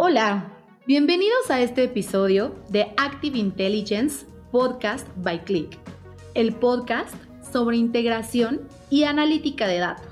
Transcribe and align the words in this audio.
Hola, 0.00 0.52
bienvenidos 0.86 1.50
a 1.50 1.60
este 1.60 1.82
episodio 1.82 2.54
de 2.68 2.92
Active 2.96 3.36
Intelligence 3.36 4.26
Podcast 4.52 5.08
by 5.16 5.44
Click, 5.44 5.76
el 6.34 6.54
podcast 6.54 7.16
sobre 7.52 7.78
integración 7.78 8.60
y 8.90 9.02
analítica 9.02 9.66
de 9.66 9.78
datos. 9.78 10.06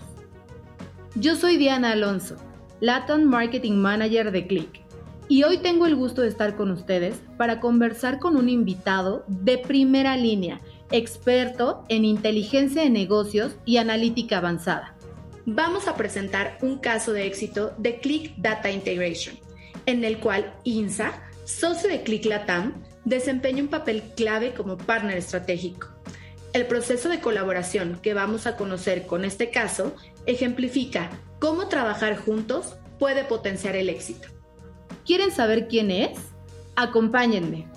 Yo 1.14 1.36
soy 1.36 1.56
Diana 1.56 1.92
Alonso, 1.92 2.34
Latin 2.80 3.26
Marketing 3.26 3.74
Manager 3.74 4.32
de 4.32 4.48
Click, 4.48 4.80
y 5.28 5.44
hoy 5.44 5.58
tengo 5.58 5.86
el 5.86 5.94
gusto 5.94 6.22
de 6.22 6.28
estar 6.30 6.56
con 6.56 6.72
ustedes 6.72 7.22
para 7.36 7.60
conversar 7.60 8.18
con 8.18 8.36
un 8.36 8.48
invitado 8.48 9.24
de 9.28 9.56
primera 9.56 10.16
línea, 10.16 10.60
experto 10.90 11.84
en 11.88 12.04
inteligencia 12.04 12.82
de 12.82 12.90
negocios 12.90 13.54
y 13.64 13.76
analítica 13.76 14.38
avanzada. 14.38 14.96
Vamos 15.44 15.86
a 15.86 15.94
presentar 15.94 16.58
un 16.60 16.78
caso 16.78 17.12
de 17.12 17.28
éxito 17.28 17.72
de 17.78 18.00
Click 18.00 18.34
Data 18.36 18.68
Integration 18.68 19.45
en 19.86 20.04
el 20.04 20.18
cual 20.18 20.54
INSA, 20.64 21.12
socio 21.44 21.88
de 21.88 22.02
Click 22.02 22.24
Latam, 22.26 22.74
desempeña 23.04 23.62
un 23.62 23.68
papel 23.68 24.02
clave 24.16 24.52
como 24.52 24.76
partner 24.76 25.16
estratégico. 25.16 25.88
El 26.52 26.66
proceso 26.66 27.08
de 27.08 27.20
colaboración 27.20 27.98
que 28.02 28.14
vamos 28.14 28.46
a 28.46 28.56
conocer 28.56 29.06
con 29.06 29.24
este 29.24 29.50
caso 29.50 29.94
ejemplifica 30.26 31.10
cómo 31.38 31.68
trabajar 31.68 32.16
juntos 32.16 32.76
puede 32.98 33.24
potenciar 33.24 33.76
el 33.76 33.88
éxito. 33.88 34.28
¿Quieren 35.04 35.30
saber 35.30 35.68
quién 35.68 35.90
es? 35.90 36.18
Acompáñenme. 36.74 37.68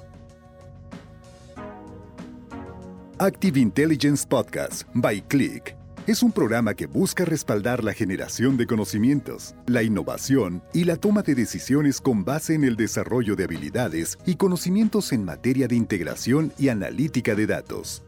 Active 3.19 3.59
Intelligence 3.59 4.25
Podcast 4.25 4.83
by 4.93 5.21
Click 5.27 5.78
es 6.09 6.23
un 6.23 6.31
programa 6.31 6.73
que 6.73 6.87
busca 6.87 7.23
respaldar 7.23 7.83
la 7.83 7.93
generación 7.93 8.57
de 8.57 8.65
conocimientos, 8.65 9.53
la 9.67 9.83
innovación 9.83 10.63
y 10.73 10.85
la 10.85 10.95
toma 10.95 11.21
de 11.21 11.35
decisiones 11.35 12.01
con 12.01 12.25
base 12.25 12.55
en 12.55 12.63
el 12.63 12.75
desarrollo 12.75 13.35
de 13.35 13.43
habilidades 13.43 14.17
y 14.25 14.33
conocimientos 14.33 15.11
en 15.13 15.23
materia 15.23 15.67
de 15.67 15.75
integración 15.75 16.51
y 16.57 16.69
analítica 16.69 17.35
de 17.35 17.45
datos. 17.45 18.01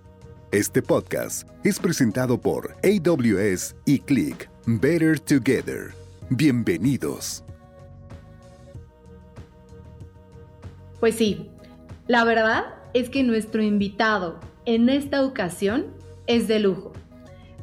Este 0.51 0.81
podcast 0.81 1.47
es 1.63 1.77
presentado 1.77 2.41
por 2.41 2.75
AWS 2.83 3.75
y 3.85 3.99
Click 3.99 4.49
Better 4.65 5.19
Together. 5.19 5.93
Bienvenidos. 6.31 7.43
Pues 10.99 11.13
sí, 11.13 11.51
la 12.07 12.23
verdad 12.23 12.63
es 12.95 13.09
que 13.11 13.21
nuestro 13.21 13.61
invitado 13.61 14.39
en 14.65 14.89
esta 14.89 15.23
ocasión 15.23 15.85
es 16.25 16.47
de 16.47 16.59
lujo. 16.59 16.93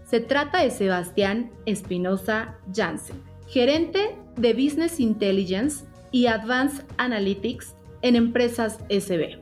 Se 0.09 0.21
trata 0.21 0.63
de 0.63 0.71
Sebastián 0.71 1.51
Espinosa 1.67 2.57
Jansen, 2.75 3.23
gerente 3.47 4.17
de 4.37 4.55
Business 4.55 5.01
Intelligence 5.01 5.85
y 6.13 6.29
Advanced 6.29 6.83
Analytics 6.97 7.75
en 8.01 8.17
Empresas 8.17 8.79
SB, 8.89 9.39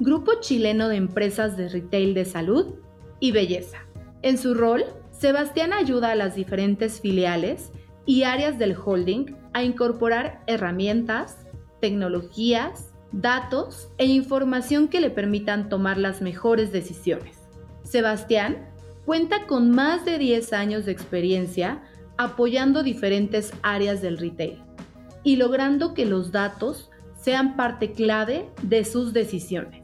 grupo 0.00 0.40
chileno 0.40 0.88
de 0.88 0.96
empresas 0.96 1.56
de 1.56 1.68
retail 1.68 2.14
de 2.14 2.24
salud 2.24 2.74
y 3.20 3.30
belleza. 3.30 3.78
En 4.22 4.38
su 4.38 4.54
rol, 4.54 4.86
Sebastián 5.12 5.72
ayuda 5.72 6.10
a 6.10 6.16
las 6.16 6.34
diferentes 6.34 7.00
filiales 7.00 7.70
y 8.04 8.24
áreas 8.24 8.58
del 8.58 8.74
holding 8.76 9.36
a 9.52 9.62
incorporar 9.62 10.42
herramientas, 10.48 11.46
tecnologías, 11.80 12.92
datos 13.12 13.88
e 13.98 14.06
información 14.06 14.88
que 14.88 14.98
le 14.98 15.10
permitan 15.10 15.68
tomar 15.68 15.96
las 15.96 16.22
mejores 16.22 16.72
decisiones. 16.72 17.38
Sebastián 17.84 18.67
Cuenta 19.08 19.46
con 19.46 19.70
más 19.70 20.04
de 20.04 20.18
10 20.18 20.52
años 20.52 20.84
de 20.84 20.92
experiencia 20.92 21.80
apoyando 22.18 22.82
diferentes 22.82 23.54
áreas 23.62 24.02
del 24.02 24.18
retail 24.18 24.62
y 25.22 25.36
logrando 25.36 25.94
que 25.94 26.04
los 26.04 26.30
datos 26.30 26.90
sean 27.18 27.56
parte 27.56 27.92
clave 27.92 28.50
de 28.60 28.84
sus 28.84 29.14
decisiones. 29.14 29.80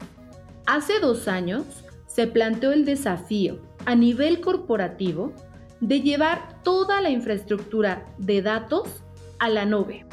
Hace 0.67 0.99
dos 0.99 1.27
años 1.27 1.65
se 2.05 2.27
planteó 2.27 2.71
el 2.71 2.85
desafío 2.85 3.63
a 3.87 3.95
nivel 3.95 4.41
corporativo 4.41 5.33
de 5.81 6.01
llevar 6.01 6.61
toda 6.61 7.01
la 7.01 7.09
infraestructura 7.09 8.05
de 8.19 8.43
datos 8.43 9.03
a 9.39 9.49
la 9.49 9.65
nube, 9.65 10.05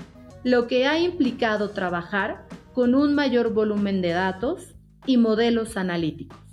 lo 0.42 0.66
que 0.66 0.86
ha 0.86 0.98
implicado 0.98 1.72
trabajar 1.72 2.46
con 2.72 2.94
un 2.94 3.14
mayor 3.14 3.52
volumen 3.52 4.00
de 4.00 4.12
datos 4.12 4.74
y 5.04 5.18
modelos 5.18 5.76
analíticos. 5.76 6.51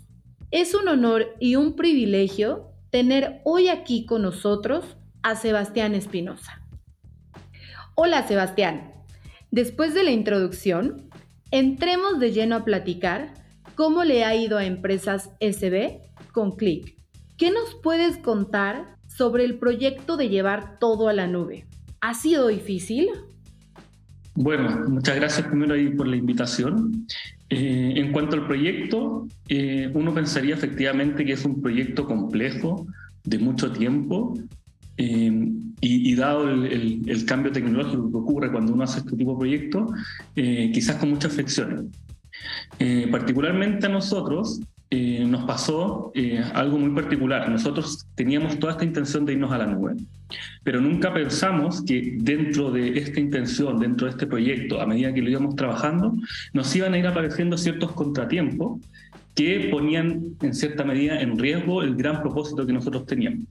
Es 0.52 0.74
un 0.74 0.88
honor 0.88 1.36
y 1.40 1.58
un 1.58 1.76
privilegio 1.76 2.72
tener 2.90 3.40
hoy 3.44 3.68
aquí 3.68 4.08
con 4.08 4.24
nosotros 4.24 4.98
a 5.22 5.36
Sebastián 5.36 5.94
Espinosa. 5.94 6.64
Hola 7.94 8.28
Sebastián, 8.28 8.94
después 9.52 9.94
de 9.94 10.04
la 10.04 10.10
introducción, 10.10 11.08
entremos 11.52 12.20
de 12.20 12.32
lleno 12.32 12.56
a 12.56 12.66
platicar 12.66 13.36
cómo 13.76 14.04
le 14.04 14.26
ha 14.26 14.36
ido 14.36 14.58
a 14.58 14.66
Empresas 14.66 15.30
SB 15.40 16.00
con 16.32 16.56
Click. 16.56 16.98
¿Qué 17.38 17.52
nos 17.52 17.76
puedes 17.84 18.18
contar 18.18 18.96
sobre 19.08 19.46
el 19.46 19.60
proyecto 19.60 20.18
de 20.18 20.30
llevar 20.30 20.80
todo 20.80 21.10
a 21.10 21.14
la 21.14 21.28
nube? 21.28 21.68
¿Ha 22.02 22.16
sido 22.16 22.48
difícil? 22.48 23.10
Bueno, 24.34 24.90
muchas 24.90 25.16
gracias 25.16 25.46
primero 25.46 25.76
ahí 25.76 25.90
por 25.90 26.08
la 26.08 26.16
invitación. 26.16 27.06
Eh, 27.50 27.94
en 27.96 28.12
cuanto 28.12 28.36
al 28.36 28.46
proyecto, 28.46 29.28
eh, 29.48 29.90
uno 29.94 30.14
pensaría 30.14 30.54
efectivamente 30.54 31.26
que 31.26 31.34
es 31.34 31.46
un 31.46 31.62
proyecto 31.62 32.06
complejo, 32.06 32.86
de 33.24 33.40
mucho 33.40 33.72
tiempo, 33.72 34.38
eh, 34.98 35.32
y, 35.82 36.14
dado 36.16 36.50
el, 36.50 37.26
cambio 37.26 37.52
tecnológico 37.52 38.12
que 38.12 38.18
ocurre 38.18 38.52
cuando 38.52 38.74
uno 38.74 38.84
hace 38.84 39.00
este 39.00 39.16
tipo 39.16 39.32
de 39.34 39.38
proyectos, 39.40 39.92
quizás 40.36 40.98
con 40.98 41.10
muchas 41.12 41.34
fricciones. 41.34 41.86
particularmente 43.10 43.86
a 43.86 43.90
nosotros, 43.90 44.60
eh, 44.92 45.24
nos 45.24 45.44
pasó 45.44 46.12
eh, 46.16 46.44
algo 46.56 46.80
muy 46.80 46.90
particular. 46.90 47.48
Nosotros 47.48 48.08
teníamos 48.16 48.58
toda 48.58 48.72
esta 48.72 48.86
intención 48.86 49.24
de 49.24 49.34
irnos 49.34 49.52
a 49.52 49.60
la 49.60 49.68
nube, 49.68 49.94
pero 50.64 50.82
nunca 50.82 51.14
pensamos 51.14 51.84
que 51.84 52.18
dentro 52.18 52.72
de 52.72 52.98
esta 52.98 53.20
intención, 53.20 53.80
dentro 53.80 54.08
de 54.08 54.12
este 54.12 54.26
proyecto, 54.26 54.82
a 54.82 54.88
medida 54.88 55.14
que 55.14 55.22
lo 55.22 55.30
íbamos 55.30 55.56
trabajando, 55.56 56.16
nos 56.54 56.76
iban 56.76 56.96
a 56.96 56.98
ir 56.98 57.06
apareciendo 57.06 57.56
ciertos 57.56 57.92
contratiempos 57.92 58.82
que 59.36 59.70
ponían 59.72 60.36
en 60.42 60.54
cierta 60.56 60.84
medida 60.84 61.22
en 61.22 61.38
riesgo 61.38 61.84
el 61.84 61.96
gran 61.96 62.22
propósito 62.24 62.66
que 62.66 62.74
nosotros 62.74 63.06
teníamos. 63.06 63.46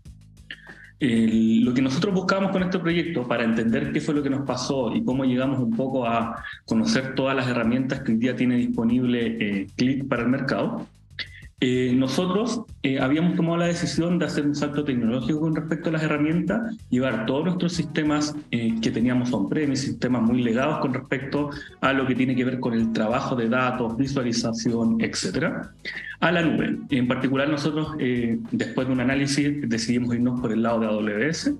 lo 1.00 1.72
que 1.72 1.82
nosotros 1.82 2.12
buscamos 2.12 2.50
con 2.50 2.64
este 2.64 2.80
proyecto 2.80 3.28
para 3.28 3.44
entender 3.44 3.92
qué 3.92 4.00
fue 4.00 4.12
lo 4.16 4.24
que 4.24 4.30
nos 4.30 4.44
pasó 4.44 4.92
y 4.92 5.04
cómo 5.04 5.24
llegamos 5.24 5.60
un 5.60 5.70
poco 5.70 6.04
a 6.04 6.42
conocer 6.64 7.14
todas 7.14 7.36
las 7.36 7.46
herramientas 7.46 8.00
que 8.00 8.10
hoy 8.10 8.18
día 8.18 8.34
tiene 8.34 8.56
disponible 8.56 9.36
eh, 9.38 9.66
Click 9.76 10.08
para 10.08 10.22
el 10.22 10.28
mercado, 10.28 10.88
eh, 11.60 11.92
nosotros 11.92 12.62
eh, 12.84 13.00
habíamos 13.00 13.34
tomado 13.34 13.56
la 13.56 13.66
decisión 13.66 14.18
de 14.18 14.26
hacer 14.26 14.46
un 14.46 14.54
salto 14.54 14.84
tecnológico 14.84 15.40
con 15.40 15.56
respecto 15.56 15.88
a 15.88 15.92
las 15.92 16.04
herramientas, 16.04 16.76
llevar 16.88 17.26
todos 17.26 17.46
nuestros 17.46 17.72
sistemas 17.72 18.36
eh, 18.52 18.76
que 18.80 18.92
teníamos 18.92 19.32
on-premise, 19.32 19.86
sistemas 19.86 20.22
muy 20.22 20.42
legados 20.42 20.78
con 20.78 20.94
respecto 20.94 21.50
a 21.80 21.92
lo 21.92 22.06
que 22.06 22.14
tiene 22.14 22.36
que 22.36 22.44
ver 22.44 22.60
con 22.60 22.74
el 22.74 22.92
trabajo 22.92 23.34
de 23.34 23.48
datos, 23.48 23.96
visualización, 23.96 25.00
etcétera, 25.00 25.72
a 26.20 26.30
la 26.30 26.42
nube. 26.42 26.78
En 26.90 27.08
particular, 27.08 27.48
nosotros, 27.48 27.96
después 28.50 28.86
de 28.86 28.92
un 28.92 29.00
análisis, 29.00 29.68
decidimos 29.68 30.14
irnos 30.14 30.40
por 30.40 30.52
el 30.52 30.62
lado 30.62 30.80
de 30.80 30.86
AWS 30.86 31.54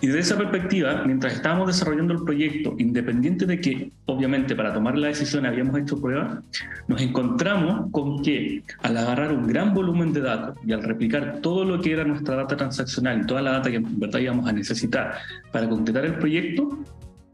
y 0.00 0.06
desde 0.06 0.20
esa 0.20 0.38
perspectiva, 0.38 1.02
mientras 1.04 1.34
estábamos 1.34 1.66
desarrollando 1.66 2.14
el 2.14 2.22
proyecto, 2.22 2.74
independiente 2.78 3.46
de 3.46 3.60
que, 3.60 3.90
obviamente, 4.06 4.54
para 4.54 4.72
tomar 4.72 4.96
la 4.96 5.08
decisión 5.08 5.44
habíamos 5.44 5.78
hecho 5.78 6.00
pruebas, 6.00 6.38
nos 6.86 7.00
encontramos 7.02 7.90
con 7.90 8.22
que 8.22 8.62
al 8.82 8.96
agarrar 8.96 9.32
un 9.32 9.46
gran 9.46 9.74
volumen 9.74 10.12
de 10.12 10.20
datos 10.20 10.56
y 10.64 10.72
al 10.72 10.82
replicar 10.82 11.40
todo 11.40 11.64
lo 11.64 11.80
que 11.80 11.92
era 11.92 12.04
nuestra 12.04 12.36
data 12.36 12.56
transaccional 12.56 13.22
y 13.22 13.26
toda 13.26 13.42
la 13.42 13.52
data 13.52 13.70
que 13.70 13.76
en 13.76 13.98
verdad 13.98 14.20
íbamos 14.20 14.48
a 14.48 14.52
necesitar 14.52 15.14
para 15.50 15.68
completar 15.68 16.04
el 16.04 16.14
proyecto, 16.14 16.78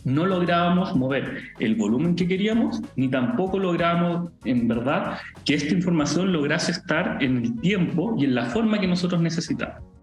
no 0.05 0.27
lográbamos 0.27 0.94
mover 0.94 1.43
el 1.59 1.75
volumen 1.77 2.15
que 2.15 2.29
queríamos, 2.29 2.81
ni 2.97 3.09
tampoco 3.09 3.59
lográbamos, 3.59 4.33
en 4.44 4.69
verdad, 4.69 5.19
que 5.44 5.55
esta 5.55 5.75
información 5.75 6.33
lograse 6.33 6.73
estar 6.73 7.23
en 7.23 7.38
el 7.38 7.61
tiempo 7.61 8.15
y 8.19 8.25
en 8.25 8.35
la 8.35 8.47
forma 8.47 8.79
que 8.81 8.87
nosotros 8.87 9.21
necesitábamos. 9.21 9.94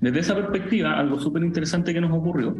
Desde 0.00 0.20
esa 0.20 0.34
perspectiva, 0.36 0.98
algo 0.98 1.18
súper 1.18 1.42
interesante 1.42 1.92
que 1.92 2.00
nos 2.00 2.12
ocurrió 2.12 2.54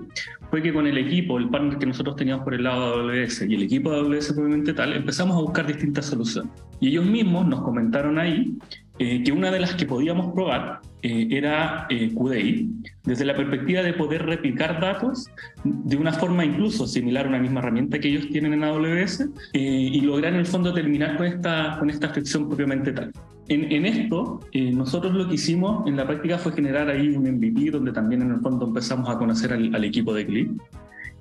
fue 0.51 0.63
que 0.63 0.73
con 0.73 0.87
el 0.87 0.99
equipo, 0.99 1.39
el 1.39 1.49
partner 1.49 1.79
que 1.79 1.87
nosotros 1.87 2.17
teníamos 2.17 2.45
por 2.45 2.55
el 2.55 2.65
lado 2.65 3.07
de 3.07 3.23
AWS 3.23 3.43
y 3.43 3.55
el 3.55 3.63
equipo 3.63 3.91
de 3.91 3.99
AWS 3.99 4.33
propiamente 4.33 4.73
tal, 4.73 4.93
empezamos 4.95 5.37
a 5.37 5.41
buscar 5.41 5.67
distintas 5.67 6.07
soluciones. 6.07 6.53
Y 6.81 6.89
ellos 6.89 7.05
mismos 7.05 7.47
nos 7.47 7.63
comentaron 7.63 8.19
ahí 8.19 8.57
eh, 8.99 9.23
que 9.23 9.33
una 9.33 9.51
de 9.51 9.61
las 9.61 9.75
que 9.75 9.87
podíamos 9.87 10.33
probar 10.33 10.81
eh, 11.03 11.29
era 11.31 11.87
eh, 11.91 12.13
QDI, 12.15 12.71
desde 13.05 13.25
la 13.25 13.35
perspectiva 13.35 13.83
de 13.83 13.93
poder 13.93 14.27
replicar 14.27 14.81
datos 14.81 15.27
de 15.65 15.97
una 15.97 16.13
forma 16.13 16.45
incluso 16.45 16.87
similar 16.87 17.27
a 17.27 17.29
una 17.29 17.39
misma 17.39 17.61
herramienta 17.61 17.99
que 17.99 18.09
ellos 18.09 18.29
tienen 18.31 18.53
en 18.53 18.65
AWS 18.65 19.29
y 19.53 20.01
lograr 20.01 20.33
en 20.33 20.41
el 20.41 20.47
fondo 20.47 20.73
terminar 20.73 21.17
con 21.17 21.27
esta, 21.27 21.77
con 21.79 21.91
esta 21.91 22.09
fricción 22.11 22.49
propiamente 22.49 22.93
tal. 22.93 23.13
En, 23.51 23.87
esto, 23.87 24.41
nosotros 24.53 25.15
lo 25.15 25.27
que 25.27 25.37
hicimos 25.37 25.87
en 25.87 25.97
la 25.97 26.07
práctica 26.07 26.37
fue 26.37 26.53
generar 26.53 26.91
ahí 26.91 27.09
un 27.17 27.23
MVP 27.23 27.71
donde 27.71 27.93
también 27.93 28.21
en 28.21 28.33
el 28.33 28.41
fondo 28.41 28.67
empezamos 28.67 29.09
a 29.09 29.17
conocer 29.17 29.55
al, 29.55 29.75
al 29.75 29.85
equipo 29.85 30.13
de 30.13 30.27
Click. 30.27 30.51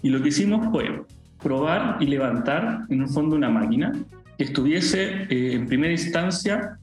Y 0.01 0.09
lo 0.09 0.21
que 0.21 0.27
hicimos 0.27 0.67
fue 0.69 1.05
probar 1.41 1.97
y 2.01 2.07
levantar 2.07 2.81
en 2.89 3.01
un 3.01 3.09
fondo 3.09 3.35
una 3.35 3.49
máquina 3.49 3.93
que 4.37 4.43
estuviese 4.43 5.23
eh, 5.29 5.53
en 5.53 5.67
primera 5.67 5.91
instancia 5.91 6.77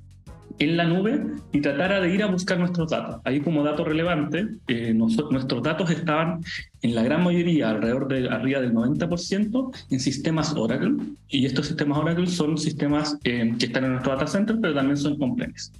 en 0.59 0.77
la 0.77 0.85
nube 0.85 1.21
y 1.53 1.61
tratara 1.61 2.01
de 2.01 2.15
ir 2.15 2.23
a 2.23 2.27
buscar 2.27 2.59
nuestros 2.59 2.91
datos. 2.91 3.21
Ahí 3.25 3.41
como 3.41 3.63
dato 3.63 3.85
relevante, 3.85 4.47
eh, 4.69 4.95
nuestros 4.95 5.63
datos 5.63 5.91
estaban 5.91 6.41
en 6.83 6.95
la 6.95 7.03
gran 7.03 7.25
mayoría, 7.25 7.71
alrededor 7.71 8.09
de 8.09 8.29
arriba 8.29 8.61
del 8.61 8.73
90%, 8.73 9.73
en 9.91 10.01
sistemas 10.01 10.55
Oracle. 10.55 10.95
Y 11.29 11.47
estos 11.47 11.67
sistemas 11.67 11.99
Oracle 11.99 12.27
son 12.27 12.59
sistemas 12.59 13.19
eh, 13.25 13.55
que 13.59 13.67
están 13.67 13.85
en 13.85 13.93
nuestro 13.93 14.13
data 14.13 14.27
center, 14.27 14.59
pero 14.61 14.75
también 14.75 14.97
son 14.97 15.19
complejos. 15.19 15.73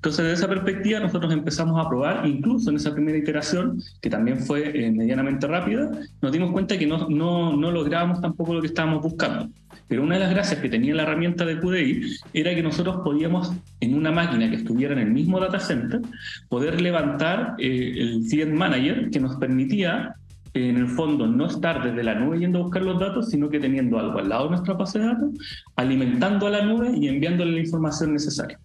Entonces, 0.00 0.24
desde 0.24 0.38
esa 0.38 0.48
perspectiva, 0.48 0.98
nosotros 0.98 1.30
empezamos 1.30 1.78
a 1.78 1.86
probar, 1.86 2.26
incluso 2.26 2.70
en 2.70 2.76
esa 2.76 2.94
primera 2.94 3.18
iteración, 3.18 3.82
que 4.00 4.08
también 4.08 4.38
fue 4.38 4.86
eh, 4.86 4.90
medianamente 4.90 5.46
rápida, 5.46 5.90
nos 6.22 6.32
dimos 6.32 6.52
cuenta 6.52 6.78
que 6.78 6.86
no, 6.86 7.06
no, 7.10 7.54
no 7.54 7.70
lográbamos 7.70 8.18
tampoco 8.22 8.54
lo 8.54 8.62
que 8.62 8.68
estábamos 8.68 9.02
buscando. 9.02 9.50
Pero 9.90 10.04
una 10.04 10.14
de 10.14 10.20
las 10.20 10.30
gracias 10.30 10.60
que 10.60 10.68
tenía 10.68 10.94
la 10.94 11.02
herramienta 11.02 11.44
de 11.44 11.58
QDI 11.58 12.16
era 12.32 12.54
que 12.54 12.62
nosotros 12.62 13.00
podíamos, 13.02 13.52
en 13.80 13.96
una 13.96 14.12
máquina 14.12 14.48
que 14.48 14.54
estuviera 14.54 14.92
en 14.92 15.00
el 15.00 15.10
mismo 15.10 15.40
data 15.40 15.58
center, 15.58 16.00
poder 16.48 16.80
levantar 16.80 17.56
eh, 17.58 17.94
el 17.96 18.24
Client 18.30 18.54
Manager 18.54 19.10
que 19.10 19.18
nos 19.18 19.34
permitía 19.38 20.14
en 20.54 20.76
el 20.76 20.86
fondo 20.86 21.26
no 21.26 21.46
estar 21.46 21.82
desde 21.82 22.04
la 22.04 22.14
nube 22.14 22.38
yendo 22.38 22.60
a 22.60 22.62
buscar 22.62 22.82
los 22.82 23.00
datos, 23.00 23.30
sino 23.30 23.50
que 23.50 23.58
teniendo 23.58 23.98
algo 23.98 24.20
al 24.20 24.28
lado 24.28 24.44
de 24.44 24.50
nuestra 24.50 24.74
base 24.74 25.00
de 25.00 25.06
datos, 25.06 25.30
alimentando 25.74 26.46
a 26.46 26.50
la 26.50 26.64
nube 26.64 26.92
y 26.96 27.08
enviándole 27.08 27.50
la 27.50 27.60
información 27.60 28.12
necesaria. 28.12 28.60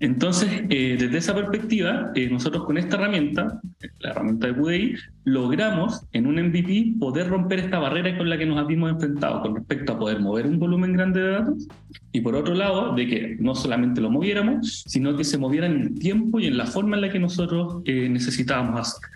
Entonces, 0.00 0.62
eh, 0.70 0.96
desde 0.98 1.18
esa 1.18 1.34
perspectiva, 1.34 2.10
eh, 2.14 2.30
nosotros 2.30 2.64
con 2.64 2.78
esta 2.78 2.96
herramienta, 2.96 3.60
la 3.98 4.10
herramienta 4.10 4.46
de 4.46 4.54
QDI, 4.54 4.94
logramos 5.24 6.06
en 6.12 6.26
un 6.26 6.36
MVP 6.36 6.94
poder 6.98 7.28
romper 7.28 7.58
esta 7.58 7.78
barrera 7.78 8.16
con 8.16 8.30
la 8.30 8.38
que 8.38 8.46
nos 8.46 8.58
habíamos 8.58 8.92
enfrentado 8.92 9.42
con 9.42 9.56
respecto 9.56 9.92
a 9.92 9.98
poder 9.98 10.20
mover 10.20 10.46
un 10.46 10.58
volumen 10.58 10.94
grande 10.94 11.20
de 11.20 11.30
datos 11.32 11.68
y 12.12 12.22
por 12.22 12.34
otro 12.34 12.54
lado, 12.54 12.94
de 12.94 13.06
que 13.06 13.36
no 13.40 13.54
solamente 13.54 14.00
lo 14.00 14.08
moviéramos, 14.10 14.84
sino 14.86 15.14
que 15.18 15.24
se 15.24 15.36
moviera 15.36 15.66
en 15.66 15.80
el 15.82 15.98
tiempo 15.98 16.40
y 16.40 16.46
en 16.46 16.56
la 16.56 16.64
forma 16.64 16.96
en 16.96 17.02
la 17.02 17.10
que 17.10 17.18
nosotros 17.18 17.82
eh, 17.84 18.08
necesitábamos 18.08 18.80
hacer. 18.80 19.10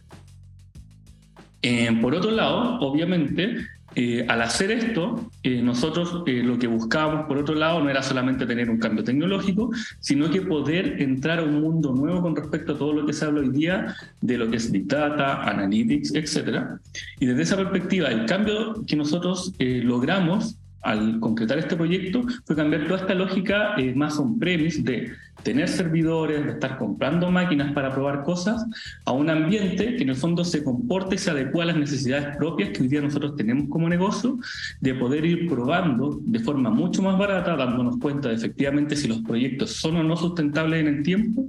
por 2.02 2.14
otro 2.14 2.30
lado, 2.30 2.78
obviamente, 2.80 3.56
eh, 3.96 4.24
al 4.28 4.42
hacer 4.42 4.70
esto, 4.70 5.30
eh, 5.42 5.62
nosotros 5.62 6.22
eh, 6.26 6.42
lo 6.42 6.58
que 6.58 6.66
buscábamos, 6.66 7.26
por 7.26 7.38
otro 7.38 7.54
lado, 7.54 7.80
no 7.80 7.90
era 7.90 8.02
solamente 8.02 8.46
tener 8.46 8.68
un 8.68 8.78
cambio 8.78 9.04
tecnológico, 9.04 9.70
sino 10.00 10.30
que 10.30 10.42
poder 10.42 11.00
entrar 11.00 11.38
a 11.38 11.42
un 11.42 11.60
mundo 11.60 11.92
nuevo 11.92 12.22
con 12.22 12.34
respecto 12.34 12.72
a 12.72 12.78
todo 12.78 12.92
lo 12.92 13.06
que 13.06 13.12
se 13.12 13.24
habla 13.24 13.40
hoy 13.40 13.50
día 13.50 13.94
de 14.20 14.38
lo 14.38 14.50
que 14.50 14.56
es 14.56 14.70
Big 14.70 14.86
Data, 14.86 15.42
Analytics, 15.42 16.14
etc. 16.14 16.80
Y 17.20 17.26
desde 17.26 17.42
esa 17.42 17.56
perspectiva, 17.56 18.08
el 18.08 18.26
cambio 18.26 18.84
que 18.86 18.96
nosotros 18.96 19.52
logramos 19.58 20.56
al 20.82 21.18
concretar 21.20 21.58
este 21.58 21.76
proyecto 21.76 22.24
fue 22.44 22.56
cambiar 22.56 22.86
toda 22.86 23.00
esta 23.00 23.14
lógica 23.14 23.74
más 23.94 24.18
on-premise 24.18 24.82
de 24.82 25.12
tener 25.44 25.68
servidores, 25.68 26.44
de 26.44 26.52
estar 26.52 26.78
comprando 26.78 27.30
máquinas 27.30 27.72
para 27.72 27.92
probar 27.92 28.24
cosas, 28.24 28.64
a 29.04 29.12
un 29.12 29.30
ambiente 29.30 29.94
que 29.94 30.02
en 30.02 30.08
el 30.08 30.16
fondo 30.16 30.44
se 30.44 30.64
comporte 30.64 31.14
y 31.14 31.18
se 31.18 31.30
adecua 31.30 31.62
a 31.62 31.66
las 31.66 31.76
necesidades 31.76 32.36
propias 32.36 32.70
que 32.70 32.82
hoy 32.82 32.88
día 32.88 33.02
nosotros 33.02 33.36
tenemos 33.36 33.68
como 33.68 33.88
negocio, 33.88 34.38
de 34.80 34.94
poder 34.94 35.24
ir 35.24 35.48
probando 35.48 36.18
de 36.22 36.40
forma 36.40 36.70
mucho 36.70 37.02
más 37.02 37.18
barata, 37.18 37.54
dándonos 37.56 37.98
cuenta 37.98 38.30
de 38.30 38.34
efectivamente 38.34 38.96
si 38.96 39.06
los 39.06 39.18
proyectos 39.18 39.72
son 39.72 39.96
o 39.96 40.02
no 40.02 40.16
sustentables 40.16 40.80
en 40.80 40.88
el 40.88 41.02
tiempo, 41.02 41.46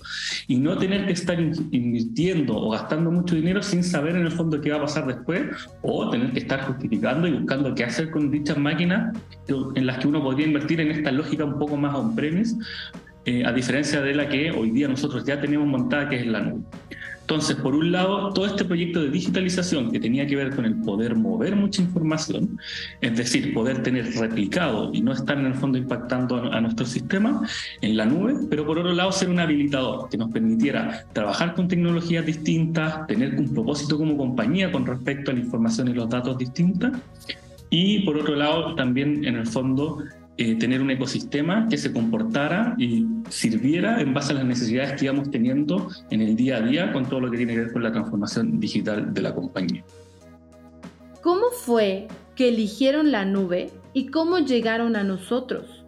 y 0.47 0.57
no 0.57 0.77
tener 0.77 1.07
que 1.07 1.13
estar 1.13 1.39
invirtiendo 1.39 2.55
o 2.57 2.71
gastando 2.71 3.11
mucho 3.11 3.35
dinero 3.35 3.63
sin 3.63 3.83
saber 3.83 4.17
en 4.17 4.25
el 4.25 4.31
fondo 4.31 4.59
qué 4.59 4.71
va 4.71 4.77
a 4.77 4.81
pasar 4.81 5.07
después, 5.07 5.43
o 5.81 6.09
tener 6.09 6.33
que 6.33 6.39
estar 6.39 6.61
justificando 6.65 7.27
y 7.27 7.31
buscando 7.31 7.73
qué 7.73 7.85
hacer 7.85 8.11
con 8.11 8.29
dichas 8.29 8.57
máquinas 8.57 9.15
en 9.47 9.85
las 9.85 9.99
que 9.99 10.07
uno 10.07 10.21
podría 10.21 10.47
invertir 10.47 10.81
en 10.81 10.91
esta 10.91 11.11
lógica 11.11 11.45
un 11.45 11.57
poco 11.57 11.77
más 11.77 11.95
on-premise, 11.95 12.55
eh, 13.25 13.43
a 13.45 13.51
diferencia 13.51 14.01
de 14.01 14.13
la 14.13 14.29
que 14.29 14.51
hoy 14.51 14.71
día 14.71 14.87
nosotros 14.87 15.25
ya 15.25 15.41
tenemos 15.41 15.67
montada, 15.67 16.09
que 16.09 16.17
es 16.17 16.27
la 16.27 16.41
nube. 16.41 16.61
Entonces, 17.25 17.55
por 17.55 17.73
un 17.73 17.91
lado, 17.91 18.31
todo 18.33 18.45
este 18.45 18.63
proyecto 18.65 19.01
de 19.01 19.09
digitalización 19.09 19.91
que 19.91 19.99
tenía 19.99 20.27
que 20.27 20.35
ver 20.35 20.55
con 20.55 20.63
el 20.63 20.75
poder 20.75 21.15
mover 21.15 21.55
mucha 21.55 21.81
información, 21.81 22.59
es 23.01 23.17
decir, 23.17 23.51
poder 23.51 23.81
tener 23.81 24.05
replicado 24.13 24.91
y 24.93 25.01
no 25.01 25.11
estar 25.11 25.39
en 25.39 25.47
el 25.47 25.55
fondo 25.55 25.79
impactando 25.79 26.53
a, 26.53 26.61
nuestro 26.61 26.85
sistema 26.85 27.41
en 27.81 27.97
la 27.97 28.05
nube, 28.05 28.35
pero 28.47 28.63
por 28.63 28.77
otro 28.77 28.93
lado 28.93 29.11
ser 29.11 29.29
un 29.29 29.39
habilitador 29.39 30.07
que 30.07 30.19
nos 30.19 30.29
permitiera 30.29 31.03
trabajar 31.13 31.55
con 31.55 31.67
tecnologías 31.67 32.27
distintas, 32.27 33.07
tener 33.07 33.33
un 33.39 33.51
propósito 33.51 33.97
como 33.97 34.15
compañía 34.17 34.71
con 34.71 34.85
respecto 34.85 35.31
a 35.31 35.33
la 35.33 35.39
información 35.39 35.87
y 35.87 35.93
los 35.93 36.07
datos 36.07 36.37
distintas, 36.37 36.91
y 37.71 38.05
por 38.05 38.17
otro 38.17 38.35
lado 38.35 38.75
también 38.75 39.25
en 39.25 39.35
el 39.35 39.47
fondo 39.47 39.97
eh, 40.37 40.55
tener 40.55 40.81
un 40.81 40.91
ecosistema 40.91 41.67
que 41.69 41.77
se 41.77 41.93
comportara 41.93 42.75
y 42.77 43.05
sirviera 43.29 44.01
en 44.01 44.13
base 44.13 44.33
a 44.33 44.35
las 44.35 44.45
necesidades 44.45 44.99
que 44.99 45.05
íbamos 45.05 45.31
teniendo 45.31 45.89
en 46.09 46.21
el 46.21 46.35
día 46.35 46.57
a 46.57 46.61
día 46.61 46.91
con 46.91 47.05
todo 47.05 47.21
lo 47.21 47.31
que 47.31 47.37
tiene 47.37 47.53
que 47.53 47.59
ver 47.61 47.71
con 47.71 47.83
la 47.83 47.91
transformación 47.91 48.59
digital 48.59 49.13
de 49.13 49.21
la 49.21 49.33
compañía. 49.33 49.83
¿Cómo 51.21 51.45
fue 51.51 52.07
que 52.35 52.49
eligieron 52.49 53.11
la 53.11 53.23
nube 53.23 53.71
y 53.93 54.07
cómo 54.07 54.39
llegaron 54.39 54.95
a 54.95 55.03
nosotros? 55.03 55.85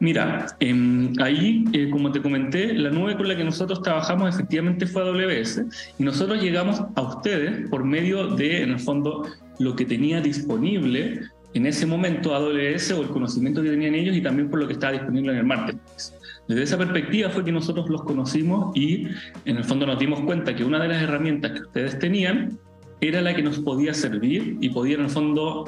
Mira, 0.00 0.46
em, 0.60 1.12
ahí, 1.20 1.62
eh, 1.74 1.90
como 1.90 2.10
te 2.10 2.22
comenté, 2.22 2.72
la 2.72 2.88
nube 2.88 3.14
con 3.18 3.28
la 3.28 3.36
que 3.36 3.44
nosotros 3.44 3.82
trabajamos 3.82 4.34
efectivamente 4.34 4.86
fue 4.86 5.02
AWS 5.02 5.62
y 5.98 6.02
nosotros 6.02 6.42
llegamos 6.42 6.80
a 6.94 7.02
ustedes 7.02 7.68
por 7.68 7.84
medio 7.84 8.28
de, 8.28 8.62
en 8.62 8.70
el 8.70 8.80
fondo, 8.80 9.26
lo 9.58 9.76
que 9.76 9.84
tenía 9.84 10.22
disponible 10.22 11.20
en 11.54 11.66
ese 11.66 11.86
momento 11.86 12.34
AWS 12.34 12.92
o 12.92 13.02
el 13.02 13.08
conocimiento 13.08 13.62
que 13.62 13.70
tenían 13.70 13.94
ellos 13.94 14.16
y 14.16 14.20
también 14.20 14.48
por 14.48 14.60
lo 14.60 14.66
que 14.66 14.74
estaba 14.74 14.92
disponible 14.92 15.32
en 15.32 15.38
el 15.38 15.44
marketplace. 15.44 16.14
Desde 16.46 16.62
esa 16.62 16.78
perspectiva 16.78 17.30
fue 17.30 17.44
que 17.44 17.52
nosotros 17.52 17.88
los 17.88 18.02
conocimos 18.02 18.76
y 18.76 19.06
en 19.44 19.56
el 19.56 19.64
fondo 19.64 19.86
nos 19.86 19.98
dimos 19.98 20.20
cuenta 20.20 20.54
que 20.54 20.64
una 20.64 20.80
de 20.80 20.88
las 20.88 21.02
herramientas 21.02 21.52
que 21.52 21.60
ustedes 21.60 21.98
tenían 21.98 22.58
era 23.00 23.20
la 23.20 23.34
que 23.34 23.42
nos 23.42 23.58
podía 23.58 23.94
servir 23.94 24.58
y 24.60 24.68
podía 24.70 24.96
en 24.96 25.02
el 25.02 25.10
fondo 25.10 25.64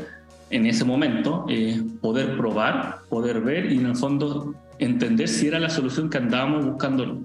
en 0.51 0.67
ese 0.67 0.85
momento 0.85 1.47
eh, 1.49 1.83
poder 2.01 2.37
probar, 2.37 2.99
poder 3.09 3.41
ver 3.41 3.73
y 3.73 3.79
en 3.79 3.87
el 3.87 3.97
fondo 3.97 4.55
entender 4.79 5.29
si 5.29 5.47
era 5.47 5.59
la 5.59 5.71
solución 5.71 6.11
que 6.11 6.19
andábamos 6.19 6.67
buscando. 6.67 7.21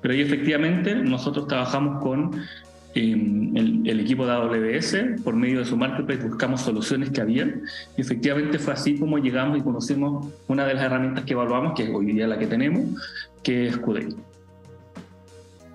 Pero 0.00 0.14
ahí 0.14 0.20
efectivamente 0.20 0.94
nosotros 0.94 1.46
trabajamos 1.46 2.02
con 2.02 2.42
el, 3.00 4.00
equipo 4.00 4.26
de 4.26 4.32
AWS, 4.32 5.22
por 5.22 5.34
medio 5.34 5.60
de 5.60 5.64
su 5.64 5.76
marketplace, 5.76 6.22
buscamos 6.22 6.60
soluciones 6.62 7.10
que 7.10 7.20
había 7.20 7.60
y 7.96 8.00
efectivamente 8.00 8.58
fue 8.58 8.72
así 8.72 8.98
como 8.98 9.18
llegamos 9.18 9.58
y 9.58 9.62
conocimos 9.62 10.26
una 10.48 10.66
de 10.66 10.74
las 10.74 10.84
herramientas 10.84 11.24
que 11.24 11.32
evaluamos, 11.32 11.74
que 11.74 11.84
es 11.84 11.90
hoy 11.92 12.12
día 12.12 12.26
la 12.26 12.38
que 12.38 12.46
tenemos, 12.46 12.84
que 13.42 13.68
es 13.68 13.76
QDI. 13.76 14.16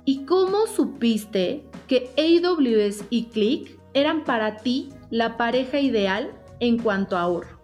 ¿Y 0.06 0.26
cómo 0.26 0.66
supiste 0.68 1.64
que 1.88 2.10
AWS 2.18 3.06
y 3.10 3.26
Click 3.26 3.78
eran 3.94 4.24
para 4.24 4.58
ti 4.58 4.90
la 5.10 5.38
pareja 5.38 5.80
ideal 5.80 6.32
en 6.60 6.80
cuanto 6.80 7.18
a 7.18 7.22
ahorro? 7.22 7.61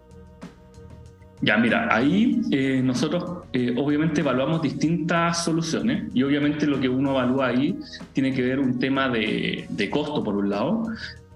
Ya, 1.40 1.56
mira, 1.56 1.88
ahí 1.94 2.40
eh, 2.50 2.80
nosotros 2.82 3.44
eh, 3.52 3.74
obviamente 3.76 4.22
evaluamos 4.22 4.60
distintas 4.60 5.44
soluciones 5.44 6.04
y 6.12 6.22
obviamente 6.24 6.66
lo 6.66 6.80
que 6.80 6.88
uno 6.88 7.10
evalúa 7.10 7.48
ahí 7.48 7.78
tiene 8.12 8.32
que 8.32 8.42
ver 8.42 8.58
un 8.58 8.78
tema 8.78 9.08
de, 9.08 9.88
costo 9.90 10.24
por 10.24 10.36
un 10.36 10.50
lado. 10.50 10.88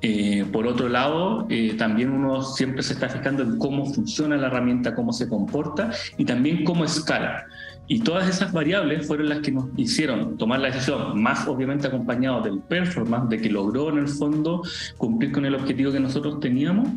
Eh, 0.04 0.44
por 0.50 0.66
otro 0.66 0.88
lado, 0.88 1.47
también 1.78 2.11
uno 2.11 2.42
siempre 2.42 2.82
se 2.82 2.94
está 2.94 3.09
fijando 3.09 3.44
en 3.44 3.56
cómo 3.56 3.87
funciona 3.87 4.37
la 4.37 4.49
herramienta, 4.49 4.97
cómo 4.97 5.12
se 5.12 5.28
comporta 5.28 5.92
y 6.18 6.25
también 6.25 6.64
cómo 6.64 6.85
escala. 6.85 7.47
Y 7.92 8.00
todas 8.00 8.26
esas 8.26 8.54
variables 8.54 9.06
fueron 9.06 9.28
las 9.28 9.40
que 9.40 9.52
nos 9.52 9.66
hicieron 9.76 10.38
tomar 10.38 10.61
la 10.61 10.68
decisión, 10.68 11.22
más 11.22 11.46
obviamente 11.46 11.88
acompañado 11.88 12.40
del 12.40 12.61
performance, 12.61 13.28
de 13.28 13.38
que 13.38 13.50
logró 13.50 13.90
en 13.90 13.99
el 13.99 14.08
fondo 14.08 14.62
cumplir 14.96 15.30
con 15.30 15.44
el 15.44 15.54
objetivo 15.54 15.92
que 15.92 16.00
nosotros 16.00 16.40
teníamos, 16.40 16.88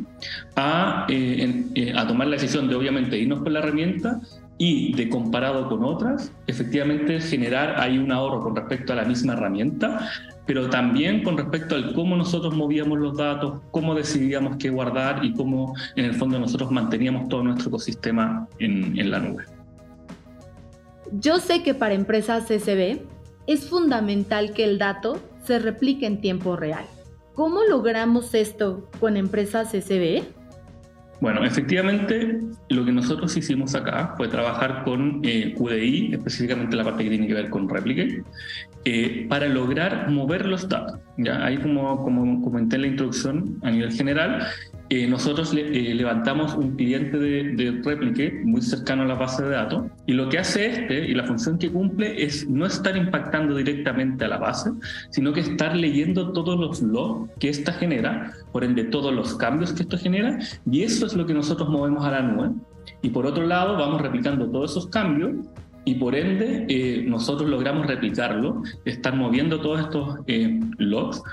a, 0.56 1.06
eh, 1.10 1.66
eh, 1.76 1.94
tomar 2.08 2.28
la 2.28 2.38
decisión 2.38 2.70
de 2.70 2.76
obviamente 2.76 3.18
irnos 3.18 3.40
por 3.40 3.52
la 3.52 3.60
herramienta 3.60 4.22
y 4.58 4.94
de 4.94 5.10
comparado 5.10 5.68
con 5.68 5.84
otras, 5.84 6.32
efectivamente 6.48 7.20
generar 7.20 7.78
ahí 7.78 7.98
un 7.98 8.14
ahorro 8.14 8.40
con 8.40 8.56
respecto 8.56 8.94
a 8.94 8.96
la 8.96 9.04
misma 9.04 9.34
herramienta, 9.34 10.10
pero 10.46 10.70
también 10.70 11.24
con 11.24 11.38
respecto 11.38 11.76
al 11.76 11.94
cómo 11.94 12.16
nosotros 12.16 12.56
movíamos 12.56 13.00
los 13.00 13.18
datos, 13.18 13.60
cómo 13.72 13.96
decidíamos 13.96 14.56
qué 14.56 14.70
guardar 14.70 15.26
y 15.26 15.34
cómo 15.34 15.76
en 15.98 16.06
el 16.06 16.14
fondo 16.14 16.40
nosotros 16.40 16.72
manteníamos 16.72 17.28
todo 17.28 17.44
nuestro 17.44 17.68
ecosistema 17.68 18.48
en 18.60 19.12
la 19.12 19.20
nube. 19.20 19.55
Yo 21.12 21.40
sé 21.40 21.64
que 21.64 21.74
para 21.74 21.94
empresas 21.94 22.48
CCB 22.48 23.02
es 23.48 23.70
fundamental 23.70 24.54
que 24.54 24.64
el 24.64 24.78
dato 24.78 25.22
se 25.44 25.60
replique 25.60 26.06
en 26.06 26.22
tiempo 26.22 26.56
real. 26.56 26.86
¿Cómo 27.36 27.64
logramos 27.64 28.34
esto 28.34 28.90
con 29.00 29.18
empresas 29.18 29.72
CCB? 29.72 30.24
Bueno, 31.22 31.46
efectivamente, 31.46 32.42
lo 32.70 32.86
que 32.86 32.92
nosotros 32.92 33.36
hicimos 33.38 33.74
acá 33.74 34.14
fue 34.18 34.28
trabajar 34.28 34.84
con 34.84 35.22
eh, 35.24 35.56
QDI, 35.58 36.14
específicamente 36.14 36.76
la 36.76 36.84
parte 36.84 37.04
que 37.04 37.10
tiene 37.10 37.28
que 37.28 37.34
ver 37.34 37.50
con 37.50 37.70
Replicate, 37.70 38.24
eh, 38.84 39.26
para 39.30 39.48
lograr 39.48 40.10
mover 40.10 40.46
los 40.46 40.68
datos. 40.68 41.00
¿ya? 41.18 41.46
Ahí, 41.46 41.58
como, 41.58 42.04
como 42.04 42.42
comenté 42.42 42.76
en 42.76 42.82
la 42.82 42.88
introducción 42.88 43.60
a 43.64 43.72
nivel 43.72 43.92
general, 43.94 44.46
eh, 44.90 45.08
nosotros 45.08 45.52
eh, 45.56 45.94
levantamos 45.96 46.54
un 46.54 46.76
cliente 46.76 47.18
de, 47.18 47.56
de 47.56 48.42
muy 48.44 48.62
cercano 48.62 49.02
a 49.02 49.06
la 49.06 49.16
base 49.16 49.42
de 49.42 49.50
datos 49.50 49.86
y 50.06 50.14
lo 50.14 50.30
que 50.30 50.38
hace 50.38 50.68
este 50.68 51.10
y 51.10 51.16
la 51.16 51.24
función 51.24 51.58
que 51.58 51.72
cumple 51.72 52.24
es 52.24 52.48
no 52.48 52.68
estar 52.68 52.96
impactando 52.96 53.56
directamente 53.56 54.26
a 54.26 54.28
la 54.28 54.38
base, 54.38 54.70
sino 55.10 55.34
que 55.34 55.40
estar 55.40 55.76
leyendo 55.76 56.34
todos 56.34 56.60
los 56.60 56.84
logs 56.84 57.32
que 57.40 57.50
esta 57.50 57.74
genera, 57.74 58.32
por 58.52 58.64
ende 58.64 58.84
todos 58.84 59.12
los 59.12 59.36
cambios 59.36 59.74
que 59.74 59.82
esto 59.82 59.98
genera 59.98 60.38
y 60.70 60.84
eso 60.84 61.08
es 61.08 61.16
lo 61.16 61.26
que 61.26 61.34
nosotros 61.34 61.68
movemos 61.68 62.06
a 62.06 62.12
la 62.12 62.22
nube. 62.22 62.52
Y 63.02 63.10
por 63.10 63.26
otro 63.26 63.48
lado 63.48 63.78
vamos 63.78 64.02
replicando 64.04 64.48
todos 64.52 64.72
esos 64.72 64.88
cambios 64.88 65.34
y 65.84 65.96
por 65.96 66.16
ende 66.16 66.68
eh, 66.70 67.04
nosotros 67.08 67.50
logramos 67.50 67.88
replicarlo, 67.88 68.62
estar 68.86 69.16
moviendo 69.16 69.60
todos 69.62 69.80
estos 69.80 70.20
logs 70.78 71.24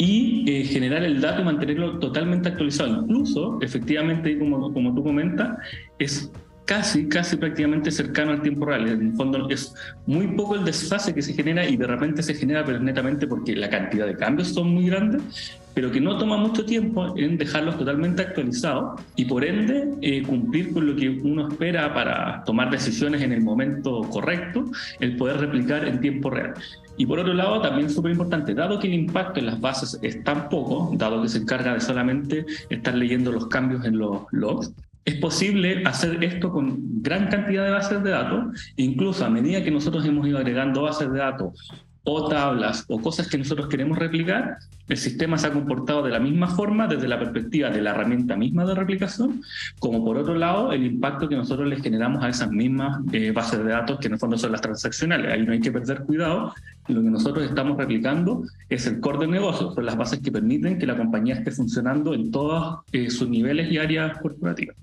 y 0.00 0.50
eh, 0.50 0.64
generar 0.64 1.04
el 1.04 1.20
dato 1.20 1.42
y 1.42 1.44
mantenerlo 1.44 1.98
totalmente 1.98 2.48
actualizado. 2.48 3.02
Incluso, 3.02 3.58
efectivamente, 3.60 4.38
como, 4.38 4.72
como 4.72 4.94
tú 4.94 5.04
comentas, 5.04 5.58
es 5.98 6.32
casi, 6.64 7.06
casi 7.06 7.36
prácticamente 7.36 7.90
cercano 7.90 8.30
al 8.30 8.40
tiempo 8.40 8.64
real. 8.64 8.88
En 8.88 9.08
el 9.08 9.12
fondo 9.12 9.46
es 9.50 9.74
muy 10.06 10.28
poco 10.28 10.54
el 10.54 10.64
desfase 10.64 11.12
que 11.12 11.20
se 11.20 11.34
genera 11.34 11.68
y 11.68 11.76
de 11.76 11.86
repente 11.86 12.22
se 12.22 12.34
genera, 12.34 12.64
pero 12.64 12.80
netamente 12.80 13.26
porque 13.26 13.54
la 13.54 13.68
cantidad 13.68 14.06
de 14.06 14.16
cambios 14.16 14.48
son 14.48 14.72
muy 14.72 14.86
grandes, 14.86 15.60
pero 15.74 15.90
que 15.90 16.00
no 16.00 16.16
toma 16.16 16.38
mucho 16.38 16.64
tiempo 16.64 17.14
en 17.18 17.36
dejarlos 17.36 17.76
totalmente 17.76 18.22
actualizados 18.22 19.02
y 19.16 19.26
por 19.26 19.44
ende 19.44 19.86
eh, 20.00 20.22
cumplir 20.22 20.72
con 20.72 20.86
lo 20.86 20.96
que 20.96 21.10
uno 21.10 21.48
espera 21.48 21.92
para 21.92 22.42
tomar 22.44 22.70
decisiones 22.70 23.20
en 23.20 23.32
el 23.32 23.42
momento 23.42 24.00
correcto, 24.08 24.64
el 25.00 25.16
poder 25.16 25.40
replicar 25.40 25.86
en 25.86 26.00
tiempo 26.00 26.30
real. 26.30 26.54
Y 27.00 27.06
por 27.06 27.18
otro 27.18 27.32
lado, 27.32 27.62
también 27.62 27.88
súper 27.88 28.12
importante, 28.12 28.52
dado 28.52 28.78
que 28.78 28.86
el 28.86 28.92
impacto 28.92 29.40
en 29.40 29.46
las 29.46 29.58
bases 29.58 29.98
es 30.02 30.22
tan 30.22 30.50
poco, 30.50 30.90
dado 30.98 31.22
que 31.22 31.30
se 31.30 31.38
encarga 31.38 31.72
de 31.72 31.80
solamente 31.80 32.44
estar 32.68 32.94
leyendo 32.94 33.32
los 33.32 33.46
cambios 33.46 33.86
en 33.86 33.96
los 33.96 34.24
logs, 34.32 34.70
es 35.06 35.14
posible 35.14 35.82
hacer 35.86 36.22
esto 36.22 36.52
con 36.52 37.00
gran 37.00 37.28
cantidad 37.28 37.64
de 37.64 37.70
bases 37.70 38.02
de 38.02 38.10
datos, 38.10 38.72
incluso 38.76 39.24
a 39.24 39.30
medida 39.30 39.64
que 39.64 39.70
nosotros 39.70 40.04
hemos 40.04 40.26
ido 40.26 40.36
agregando 40.36 40.82
bases 40.82 41.10
de 41.10 41.18
datos 41.18 41.72
o 42.04 42.28
tablas 42.28 42.84
o 42.88 43.00
cosas 43.00 43.28
que 43.28 43.38
nosotros 43.38 43.68
queremos 43.68 43.98
replicar, 43.98 44.58
el 44.88 44.96
sistema 44.96 45.38
se 45.38 45.46
ha 45.46 45.52
comportado 45.52 46.02
de 46.02 46.10
la 46.10 46.18
misma 46.18 46.48
forma 46.48 46.86
desde 46.86 47.06
la 47.06 47.18
perspectiva 47.18 47.70
de 47.70 47.80
la 47.80 47.90
herramienta 47.90 48.36
misma 48.36 48.64
de 48.64 48.74
replicación, 48.74 49.42
como 49.78 50.04
por 50.04 50.16
otro 50.16 50.34
lado 50.34 50.72
el 50.72 50.84
impacto 50.84 51.28
que 51.28 51.36
nosotros 51.36 51.68
les 51.68 51.82
generamos 51.82 52.24
a 52.24 52.28
esas 52.28 52.50
mismas 52.50 53.00
eh, 53.12 53.30
bases 53.30 53.62
de 53.62 53.70
datos 53.70 53.98
que 54.00 54.08
en 54.08 54.14
el 54.14 54.18
fondo 54.18 54.36
son 54.36 54.52
las 54.52 54.60
transaccionales. 54.60 55.32
Ahí 55.32 55.46
no 55.46 55.52
hay 55.52 55.60
que 55.60 55.70
perder 55.70 56.02
cuidado. 56.04 56.54
Lo 56.88 57.02
que 57.02 57.10
nosotros 57.10 57.44
estamos 57.44 57.76
replicando 57.76 58.42
es 58.68 58.86
el 58.86 58.98
core 59.00 59.18
del 59.18 59.30
negocio, 59.30 59.72
son 59.72 59.86
las 59.86 59.96
bases 59.96 60.20
que 60.20 60.32
permiten 60.32 60.78
que 60.78 60.86
la 60.86 60.96
compañía 60.96 61.34
esté 61.34 61.52
funcionando 61.52 62.14
en 62.14 62.30
todos 62.30 62.80
eh, 62.92 63.10
sus 63.10 63.28
niveles 63.28 63.70
y 63.70 63.78
áreas 63.78 64.18
corporativas. 64.18 64.76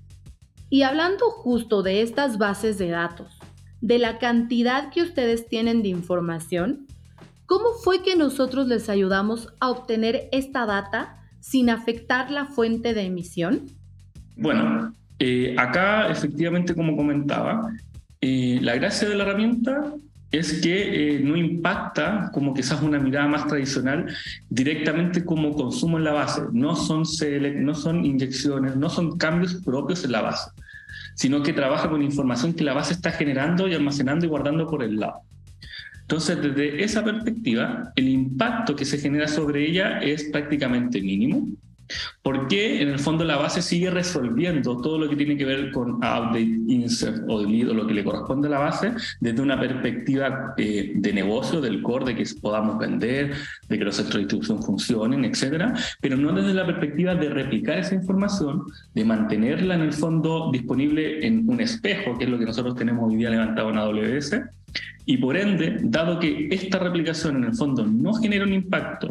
Y 0.69 0.83
hablando 0.83 1.29
justo 1.29 1.81
de 1.81 2.01
estas 2.01 2.38
bases 2.38 2.77
de 2.77 2.89
datos, 2.89 3.39
de 3.81 4.00
la 4.00 4.19
cantidad 4.19 4.89
que 4.91 5.01
ustedes 5.01 5.47
tienen 5.47 5.81
de 5.81 5.89
información, 5.89 6.88
¿Cómo 7.48 7.72
fue 7.82 8.04
que 8.04 8.18
nosotros 8.18 8.68
les 8.68 8.89
ayudamos 8.89 9.54
a 9.62 9.70
obtener 9.70 10.27
esta 10.34 10.66
data 10.66 11.24
sin 11.39 11.70
afectar 11.70 12.30
la 12.30 12.46
fuente 12.46 12.94
de 12.94 13.04
emisión? 13.04 13.62
Bueno, 14.36 14.94
eh, 15.18 15.56
acá 15.58 16.10
efectivamente, 16.10 16.75
como 16.75 16.98
comentaba, 16.98 17.72
eh, 18.20 18.60
la 18.62 18.75
gracia 18.75 19.08
de 19.08 19.16
la 19.16 19.24
herramienta 19.24 19.94
es 20.30 20.62
que 20.62 21.16
eh, 21.16 21.20
no 21.20 21.38
impacta, 21.38 22.32
como 22.34 22.54
quizás 22.54 22.82
una 22.82 23.00
mirada 23.00 23.30
más 23.30 23.48
tradicional, 23.48 24.13
directamente 24.50 25.24
como 25.24 25.54
consumo 25.54 25.98
en 25.98 26.04
la 26.04 26.12
base. 26.12 26.42
No 26.51 26.75
son, 26.75 27.04
no 27.63 27.75
son 27.75 28.04
inyecciones, 28.04 28.75
no 28.75 28.89
son 28.89 29.18
cambios 29.18 29.56
propios 29.63 30.04
en 30.04 30.12
la 30.12 30.22
base, 30.22 30.51
sino 31.16 31.42
que 31.44 31.54
trabaja 31.54 31.89
con 31.89 32.04
información 32.04 32.51
que 32.51 32.66
la 32.66 32.74
base 32.74 32.92
está 32.92 33.12
generando 33.12 33.70
y 33.70 33.74
almacenando 33.74 34.25
y 34.25 34.30
guardando 34.30 34.70
por 34.70 34.84
el 34.84 35.00
lado. 35.00 35.22
Entonces, 36.09 36.41
desde 36.41 36.81
esa 36.85 37.03
perspectiva, 37.03 37.91
el 37.97 38.07
impacto 38.07 38.77
que 38.77 38.85
se 38.85 38.97
genera 38.97 39.27
sobre 39.27 39.67
ella 39.67 39.99
es 39.99 40.23
prácticamente 40.23 41.01
mínimo, 41.01 41.49
porque 42.22 42.82
en 42.82 42.89
el 42.89 43.00
fondo 43.00 43.24
la 43.24 43.38
base 43.38 43.62
sigue 43.62 43.89
resolviendo 43.89 44.77
todo 44.82 44.98
lo 44.98 45.10
que 45.10 45.15
tiene 45.15 45.38
que 45.38 45.46
ver 45.46 45.72
con 45.72 45.96
update, 45.96 46.60
insert 46.67 47.24
o 47.27 47.41
delete 47.41 47.72
o 47.72 47.74
lo 47.74 47.88
que 47.88 47.94
le 47.94 48.03
corresponde 48.03 48.48
a 48.48 48.51
la 48.51 48.60
base 48.60 48.94
desde 49.20 49.41
una 49.41 49.60
perspectiva 49.60 50.53
eh, 50.58 50.94
de 50.96 51.13
negocio, 51.13 51.62
del 51.62 51.82
core, 51.82 52.06
de 52.06 52.15
que 52.15 52.25
podamos 52.41 52.77
vender, 52.77 53.34
de 53.67 53.77
que 53.77 53.84
los 53.84 53.96
centros 53.96 54.15
de 54.15 54.20
distribución 54.20 54.62
funcionen, 54.62 55.25
etcétera, 55.25 55.74
pero 56.01 56.17
no 56.17 56.32
desde 56.32 56.53
la 56.53 56.65
perspectiva 56.65 57.15
de 57.15 57.29
replicar 57.29 57.79
esa 57.79 57.96
información, 57.96 58.63
de 58.94 59.06
mantenerla 59.06 59.75
en 59.75 59.82
el 59.82 59.94
fondo 59.94 60.50
disponible 60.51 61.25
en 61.25 61.50
un 61.50 61.62
espejo, 61.62 62.17
que 62.17 62.25
es 62.25 62.29
lo 62.29 62.38
que 62.38 62.46
nosotros 62.46 62.75
tenemos 62.75 63.10
hoy 63.10 63.17
día 63.17 63.29
levantado 63.29 63.70
en 63.70 63.77
AWS, 63.77 64.41
y 65.06 65.17
por 65.17 65.38
ende, 65.38 65.77
dado 65.84 66.20
que 66.20 66.50
esta 66.51 66.79
replicación 66.79 67.38
en 67.38 67.46
el 67.46 67.56
fondo 67.56 67.86
no 67.86 68.13
genera 68.15 68.44
un 68.44 68.53
impacto, 68.53 69.08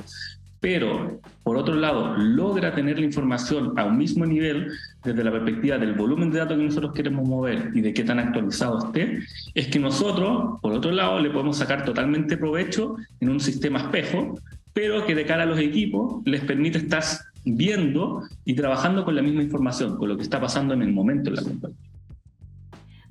pero 0.61 1.21
por 1.43 1.57
otro 1.57 1.75
lado 1.75 2.17
logra 2.17 2.75
tener 2.75 2.99
la 2.99 3.05
información 3.05 3.79
a 3.79 3.85
un 3.85 3.99
mismo 3.99 4.25
nivel 4.25 4.73
desde 5.05 5.23
la 5.23 5.31
perspectiva 5.31 5.79
del 5.79 5.95
volumen 5.95 6.31
de 6.31 6.39
datos 6.39 6.57
que 6.57 6.65
nosotros 6.65 6.93
queremos 6.93 7.27
mover 7.27 7.71
y 7.75 7.81
de 7.81 7.93
qué 7.93 8.03
tan 8.05 8.19
actualizado 8.19 8.87
esté, 8.87 9.21
es 9.55 9.69
que 9.69 9.79
nosotros, 9.79 10.59
por 10.61 10.73
otro 10.73 10.91
lado, 10.91 11.21
le 11.21 11.31
podemos 11.31 11.59
sacar 11.59 11.85
totalmente 11.85 12.37
provecho 12.37 12.97
en 13.21 13.29
un 13.29 13.41
sistema 13.41 13.79
espejo, 13.81 14.39
pero 14.73 15.07
que 15.07 15.15
de 15.15 15.25
cara 15.25 15.45
a 15.45 15.47
los 15.47 15.59
equipos 15.59 16.23
les 16.25 16.43
permite 16.43 16.79
estar 16.79 17.03
viendo 17.45 18.23
y 18.45 18.55
trabajando 18.55 19.05
con 19.05 19.15
la 19.15 19.23
misma 19.23 19.43
información, 19.43 19.97
con 19.97 20.09
lo 20.09 20.17
que 20.17 20.25
está 20.25 20.41
pasando 20.41 20.75
en 20.75 20.83
el 20.83 20.93
momento 20.93 21.31
en 21.31 21.37
la 21.37 21.43
compañía. 21.43 21.79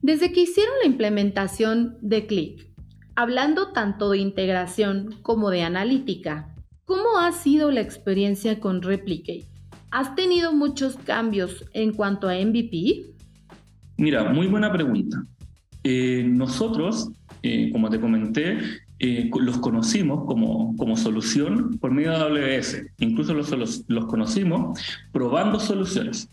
Desde 0.02 0.32
que 0.32 0.42
hicieron 0.42 0.76
la 0.82 0.88
implementación 0.88 1.98
de 2.02 2.28
Click, 2.28 2.68
hablando 3.16 3.72
tanto 3.72 4.12
de 4.12 4.18
integración 4.20 5.16
como 5.22 5.50
de 5.50 5.64
analítica, 5.64 6.55
¿cómo 6.86 7.18
ha 7.20 7.32
sido 7.32 7.72
la 7.72 7.82
experiencia 7.82 8.60
con 8.60 8.82
Replicate? 8.82 9.46
¿Has 9.92 10.16
tenido 10.16 10.54
muchos 10.54 10.96
cambios 10.98 11.66
en 11.74 11.94
cuanto 11.94 12.28
a 12.28 12.36
MVP? 12.36 13.06
Mira, 13.98 14.32
muy 14.32 14.48
buena 14.48 14.72
pregunta. 14.72 15.24
Eh, 15.84 16.24
nosotros, 16.28 17.10
eh, 17.44 17.72
como 17.72 17.90
te 17.90 18.00
comenté, 18.00 18.58
eh, 19.00 19.30
los 19.40 19.58
conocimos 19.58 20.26
como, 20.26 20.76
como 20.78 20.98
solución 20.98 21.78
por 21.80 21.92
medio 21.92 22.12
de 22.12 22.58
AWS. 22.58 22.84
Incluso 23.00 23.34
los, 23.34 23.84
los 23.88 24.06
conocimos 24.06 24.80
probando 25.12 25.60
soluciones. 25.60 26.30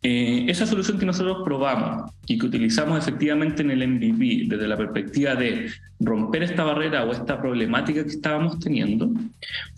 Eh, 0.00 0.44
esa 0.46 0.64
solución 0.64 0.96
que 0.96 1.06
nosotros 1.06 1.38
probamos 1.44 2.12
y 2.26 2.38
que 2.38 2.46
utilizamos 2.46 2.96
efectivamente 3.00 3.62
en 3.62 3.72
el 3.72 3.86
MVP 3.86 4.44
desde 4.46 4.68
la 4.68 4.76
perspectiva 4.76 5.34
de 5.34 5.72
romper 5.98 6.44
esta 6.44 6.62
barrera 6.62 7.04
o 7.04 7.10
esta 7.10 7.40
problemática 7.40 8.04
que 8.04 8.10
estábamos 8.10 8.60
teniendo, 8.60 9.10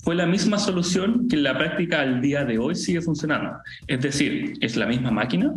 fue 0.05 0.15
la 0.15 0.27
misma 0.27 0.59
solución 0.59 1.27
que 1.27 1.37
en 1.37 1.43
la 1.43 1.57
práctica 1.57 2.03
al 2.03 2.21
día 2.21 2.45
de 2.45 2.59
hoy 2.59 2.75
sigue 2.75 3.01
funcionando. 3.01 3.53
Es 3.87 4.03
decir, 4.03 4.59
es 4.61 4.77
la 4.77 4.87
misma 4.87 5.11
máquina, 5.11 5.55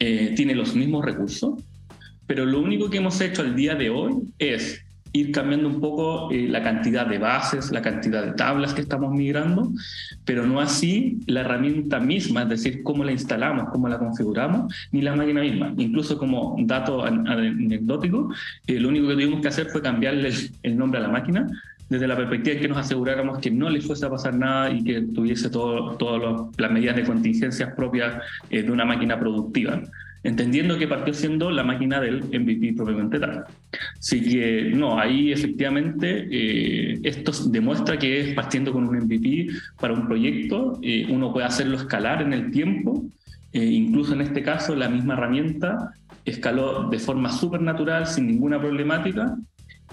eh, 0.00 0.32
tiene 0.36 0.56
los 0.56 0.74
mismos 0.74 1.04
recursos, 1.04 1.54
pero 2.26 2.44
lo 2.44 2.60
único 2.60 2.90
que 2.90 2.96
hemos 2.96 3.20
hecho 3.20 3.42
al 3.42 3.54
día 3.54 3.76
de 3.76 3.90
hoy 3.90 4.14
es 4.40 4.84
ir 5.16 5.32
cambiando 5.32 5.68
un 5.68 5.80
poco 5.80 6.30
eh, 6.30 6.46
la 6.48 6.62
cantidad 6.62 7.06
de 7.06 7.18
bases, 7.18 7.70
la 7.70 7.82
cantidad 7.82 8.24
de 8.24 8.32
tablas 8.32 8.74
que 8.74 8.82
estamos 8.82 9.12
migrando, 9.12 9.72
pero 10.24 10.46
no 10.46 10.60
así 10.60 11.18
la 11.26 11.40
herramienta 11.40 11.98
misma, 12.00 12.42
es 12.42 12.48
decir, 12.48 12.82
cómo 12.82 13.04
la 13.04 13.12
instalamos, 13.12 13.70
cómo 13.70 13.88
la 13.88 13.98
configuramos, 13.98 14.72
ni 14.92 15.02
la 15.02 15.16
máquina 15.16 15.40
misma. 15.40 15.72
Incluso 15.76 16.18
como 16.18 16.56
dato 16.60 17.04
anecdótico, 17.04 18.32
eh, 18.66 18.78
lo 18.78 18.88
único 18.88 19.08
que 19.08 19.14
tuvimos 19.14 19.40
que 19.40 19.48
hacer 19.48 19.68
fue 19.68 19.82
cambiarle 19.82 20.30
el, 20.62 20.76
nombre 20.76 21.00
a 21.00 21.02
la 21.02 21.08
máquina 21.08 21.46
desde 21.88 22.08
la 22.08 22.16
perspectiva 22.16 22.56
de 22.56 22.60
que 22.60 22.68
nos 22.68 22.78
aseguráramos 22.78 23.38
que 23.38 23.50
no 23.50 23.70
le 23.70 23.80
fuese 23.80 24.04
a 24.06 24.10
pasar 24.10 24.34
nada 24.34 24.70
y 24.70 24.82
que 24.82 25.02
tuviese 25.02 25.48
todas 25.50 26.48
las 26.58 26.70
medidas 26.70 26.96
de 26.96 27.04
contingencias 27.04 27.72
propias 27.74 28.22
eh, 28.50 28.62
de 28.62 28.72
una 28.72 28.84
máquina 28.84 29.18
productiva 29.18 29.80
entendiendo 30.26 30.76
que 30.76 30.88
partió 30.88 31.14
siendo 31.14 31.50
la 31.50 31.62
máquina 31.62 32.00
del 32.00 32.24
MVP 32.24 32.74
propiamente 32.76 33.20
tal. 33.20 33.44
Así 33.98 34.22
que 34.22 34.72
no, 34.74 34.98
ahí 34.98 35.32
efectivamente 35.32 36.26
eh, 36.30 37.00
esto 37.04 37.32
demuestra 37.48 37.96
que 37.96 38.20
es 38.20 38.34
partiendo 38.34 38.72
con 38.72 38.88
un 38.88 38.96
MVP 38.96 39.48
para 39.80 39.94
un 39.94 40.06
proyecto, 40.06 40.78
eh, 40.82 41.06
uno 41.08 41.32
puede 41.32 41.46
hacerlo 41.46 41.76
escalar 41.76 42.22
en 42.22 42.32
el 42.32 42.50
tiempo, 42.50 43.04
eh, 43.52 43.64
incluso 43.64 44.14
en 44.14 44.22
este 44.22 44.42
caso 44.42 44.74
la 44.74 44.88
misma 44.88 45.14
herramienta 45.14 45.94
escaló 46.24 46.88
de 46.90 46.98
forma 46.98 47.30
súper 47.30 47.62
natural, 47.62 48.06
sin 48.06 48.26
ninguna 48.26 48.58
problemática, 48.60 49.36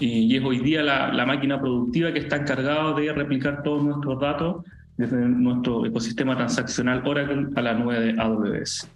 y 0.00 0.36
es 0.36 0.42
hoy 0.42 0.58
día 0.58 0.82
la, 0.82 1.12
la 1.12 1.24
máquina 1.24 1.60
productiva 1.60 2.12
que 2.12 2.18
está 2.18 2.34
encargada 2.34 2.92
de 2.94 3.12
replicar 3.12 3.62
todos 3.62 3.84
nuestros 3.84 4.18
datos 4.20 4.64
desde 4.96 5.16
nuestro 5.16 5.86
ecosistema 5.86 6.36
transaccional 6.36 7.06
Oracle 7.06 7.46
a 7.54 7.62
la 7.62 7.74
nube 7.74 8.00
de 8.00 8.20
AWS. 8.20 8.88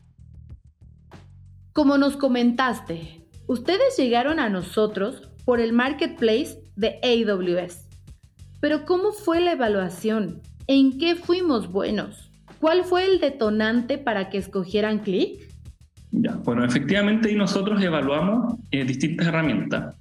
Como 1.72 1.98
nos 1.98 2.16
comentaste, 2.16 3.26
ustedes 3.46 3.96
llegaron 3.96 4.40
a 4.40 4.48
nosotros 4.48 5.30
por 5.44 5.60
el 5.60 5.72
marketplace 5.72 6.58
de 6.76 6.98
AWS. 7.02 7.86
Pero 8.60 8.84
¿cómo 8.84 9.12
fue 9.12 9.40
la 9.40 9.52
evaluación? 9.52 10.40
¿En 10.66 10.98
qué 10.98 11.14
fuimos 11.14 11.70
buenos? 11.70 12.30
¿Cuál 12.60 12.84
fue 12.84 13.04
el 13.04 13.20
detonante 13.20 13.98
para 13.98 14.30
que 14.30 14.38
escogieran 14.38 14.98
Click? 15.00 15.48
Ya, 16.10 16.34
bueno, 16.36 16.64
efectivamente 16.64 17.32
nosotros 17.34 17.82
evaluamos 17.82 18.54
eh, 18.70 18.84
distintas 18.84 19.28
herramientas. 19.28 19.94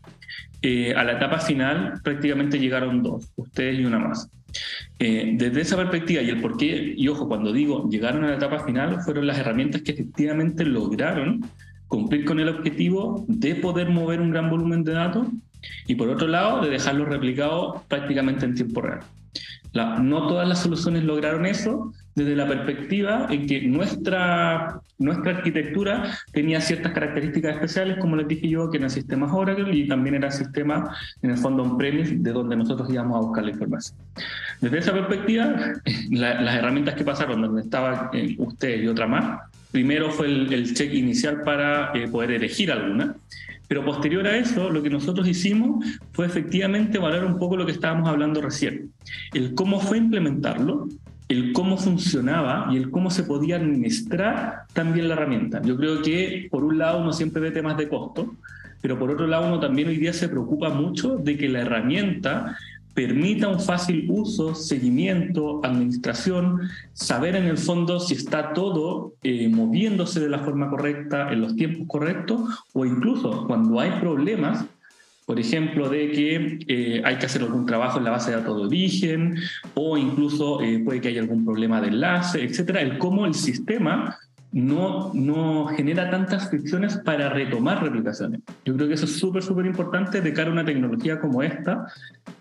Eh, 0.62 0.94
a 0.96 1.04
la 1.04 1.14
etapa 1.14 1.40
final 1.40 2.02
prácticamente 2.04 2.58
llegaron 2.60 3.04
dos, 3.04 3.32
ustedes 3.36 3.80
y 3.80 3.86
una 3.86 4.00
más. 4.00 4.30
Eh, 5.00 5.34
desde 5.36 5.62
esa 5.62 5.78
perspectiva 5.78 6.22
y 6.22 6.30
el 6.30 6.42
por 6.42 6.58
qué, 6.58 6.94
y 6.98 7.08
ojo, 7.08 7.28
cuando 7.28 7.54
digo 7.54 7.88
llegaron 7.90 8.24
a 8.24 8.30
la 8.30 8.36
etapa 8.36 8.60
final, 8.60 9.02
fueron 9.02 9.28
las 9.28 9.38
herramientas 9.38 9.82
que 9.82 9.92
efectivamente 9.92 10.66
lograron 10.66 11.46
cumplir 11.88 12.26
con 12.26 12.40
el 12.40 12.50
objetivo 12.50 13.26
de 13.28 13.56
poder 13.56 13.90
mover 13.90 14.22
un 14.22 14.32
gran 14.32 14.50
volumen 14.50 14.84
de 14.84 14.94
datos 14.94 15.28
y 15.86 15.96
por 15.96 16.10
otro 16.10 16.28
lado 16.28 16.62
de 16.62 16.70
dejarlo 16.70 17.06
replicado 17.06 17.84
prácticamente 17.88 18.46
en 18.46 18.56
tiempo 18.56 18.82
real. 18.82 19.00
no 19.74 20.28
todas 20.28 20.48
las 20.48 20.62
soluciones 20.62 21.04
lograron 21.04 21.46
eso 21.46 21.94
desde 22.18 22.36
la 22.36 22.48
perspectiva 22.48 23.28
en 23.30 23.46
que 23.46 23.62
nuestra, 23.62 24.82
nuestra 24.98 25.38
arquitectura 25.38 26.18
tenía 26.32 26.60
ciertas 26.60 26.92
características 26.92 27.54
especiales, 27.54 28.00
como 28.00 28.16
les 28.16 28.28
dije 28.28 28.50
yo, 28.50 28.72
que 28.72 28.78
eran 28.78 28.90
sistemas 28.90 29.32
Oracle 29.32 29.72
y 29.72 29.88
también 29.88 30.16
eran 30.16 30.32
sistemas 30.32 30.98
en 31.22 31.30
el 31.30 31.38
fondo 31.38 31.62
on-premise 31.62 32.16
de 32.18 32.32
donde 32.32 32.56
nosotros 32.56 32.90
íbamos 32.92 33.18
a 33.18 33.20
buscar 33.20 33.44
la 33.44 33.52
información. 33.52 34.00
Desde 34.60 34.80
esa 34.80 34.94
perspectiva, 34.94 35.76
las 36.10 36.56
herramientas 36.56 36.96
que 36.96 37.04
pasaron, 37.04 37.40
donde 37.40 37.62
estaba 37.62 38.10
eh, 38.12 38.36
usted 38.40 38.82
y 38.82 38.88
otra 38.88 39.06
más, 39.06 39.42
primero 39.72 40.10
fue 40.10 40.26
el, 40.26 40.74
check 40.74 40.92
inicial 40.96 41.42
para 41.42 41.92
eh, 41.94 42.08
poder 42.08 42.32
elegir 42.32 42.72
alguna. 42.72 43.16
Pero 43.68 43.86
posterior 43.86 44.26
a 44.26 44.38
eso, 44.38 44.72
lo 44.72 44.82
que 44.82 44.90
nosotros 44.90 45.28
hicimos 45.28 45.86
fue 46.14 46.26
efectivamente 46.26 46.98
valorar 46.98 47.26
un 47.26 47.38
poco 47.38 47.58
lo 47.58 47.66
que 47.66 47.74
estábamos 47.74 48.10
hablando 48.10 48.42
recién. 48.42 48.92
El 49.36 49.54
cómo 49.54 49.80
fue 49.80 50.00
implementarlo, 50.00 50.88
el 51.27 51.51
cómo 51.53 51.77
funcionaba 51.77 52.69
y 52.72 52.77
el 52.77 52.89
cómo 52.89 53.12
se 53.12 53.24
podía 53.24 53.57
administrar 53.57 54.63
también 54.74 55.07
la 55.07 55.15
herramienta. 55.15 55.62
Yo 55.62 55.75
creo 55.75 56.01
que 56.01 56.48
por 56.50 56.63
un 56.63 56.77
lado 56.77 57.01
uno 57.01 57.13
siempre 57.13 57.41
ve 57.41 57.51
temas 57.51 57.77
de 57.77 57.89
costo, 57.89 58.36
pero 58.81 58.98
por 58.98 59.12
otro 59.12 59.27
lado 59.27 59.48
uno 59.48 59.60
también 59.60 59.89
hoy 59.89 59.98
día 59.98 60.13
se 60.13 60.29
preocupa 60.29 60.69
mucho 60.69 61.17
de 61.17 61.38
que 61.38 61.50
la 61.50 61.62
herramienta 61.62 62.57
permita 62.93 63.48
un 63.48 63.60
fácil 63.60 64.07
uso, 64.10 64.55
seguimiento, 64.55 65.62
administración, 65.63 66.62
saber 66.93 67.36
en 67.36 67.46
el 67.46 67.60
fondo 67.60 68.00
si 68.00 68.15
está 68.15 68.53
todo 68.53 69.13
eh, 69.22 69.50
moviéndose 69.50 70.19
de 70.19 70.29
la 70.29 70.39
forma 70.39 70.67
correcta, 70.67 71.31
en 71.31 71.41
los 71.41 71.55
tiempos 71.55 71.86
correctos, 71.88 72.41
o 72.74 72.86
incluso 72.86 73.46
cuando 73.46 73.79
hay 73.79 73.91
problemas, 74.00 74.65
por 75.27 75.41
ejemplo, 75.41 75.89
de 75.89 76.10
que 76.10 76.60
eh, 76.69 77.01
hay 77.03 77.17
que 77.17 77.25
hacer 77.25 77.41
algún 77.41 77.65
trabajo 77.65 77.98
en 77.98 78.05
la 78.05 78.12
base 78.12 78.31
de 78.31 78.38
datos 78.38 78.55
de 78.55 78.63
origen, 78.63 79.36
o 79.74 79.98
incluso 79.98 80.62
eh, 80.62 80.79
puede 80.79 81.01
que 81.01 81.10
haya 81.10 81.19
algún 81.19 81.43
problema 81.43 81.81
de 81.81 81.89
enlace, 81.89 82.41
etcétera, 82.41 82.79
el 82.79 82.98
cómo 82.98 83.25
el 83.25 83.34
sistema 83.34 84.17
no, 84.53 85.12
no 85.13 85.67
genera 85.67 86.10
tantas 86.10 86.50
fricciones 86.50 86.96
para 87.03 87.27
retomar 87.27 87.84
replicaciones. 87.84 88.39
Yo 88.63 88.74
creo 88.77 88.88
que 88.88 88.93
eso 88.93 89.03
es 89.03 89.19
súper, 89.19 89.43
súper 89.43 89.65
importante 89.65 90.22
de 90.22 90.31
cara 90.31 90.50
a 90.50 90.53
una 90.53 90.63
tecnología 90.63 91.19
como 91.19 91.43
esta, 91.43 91.88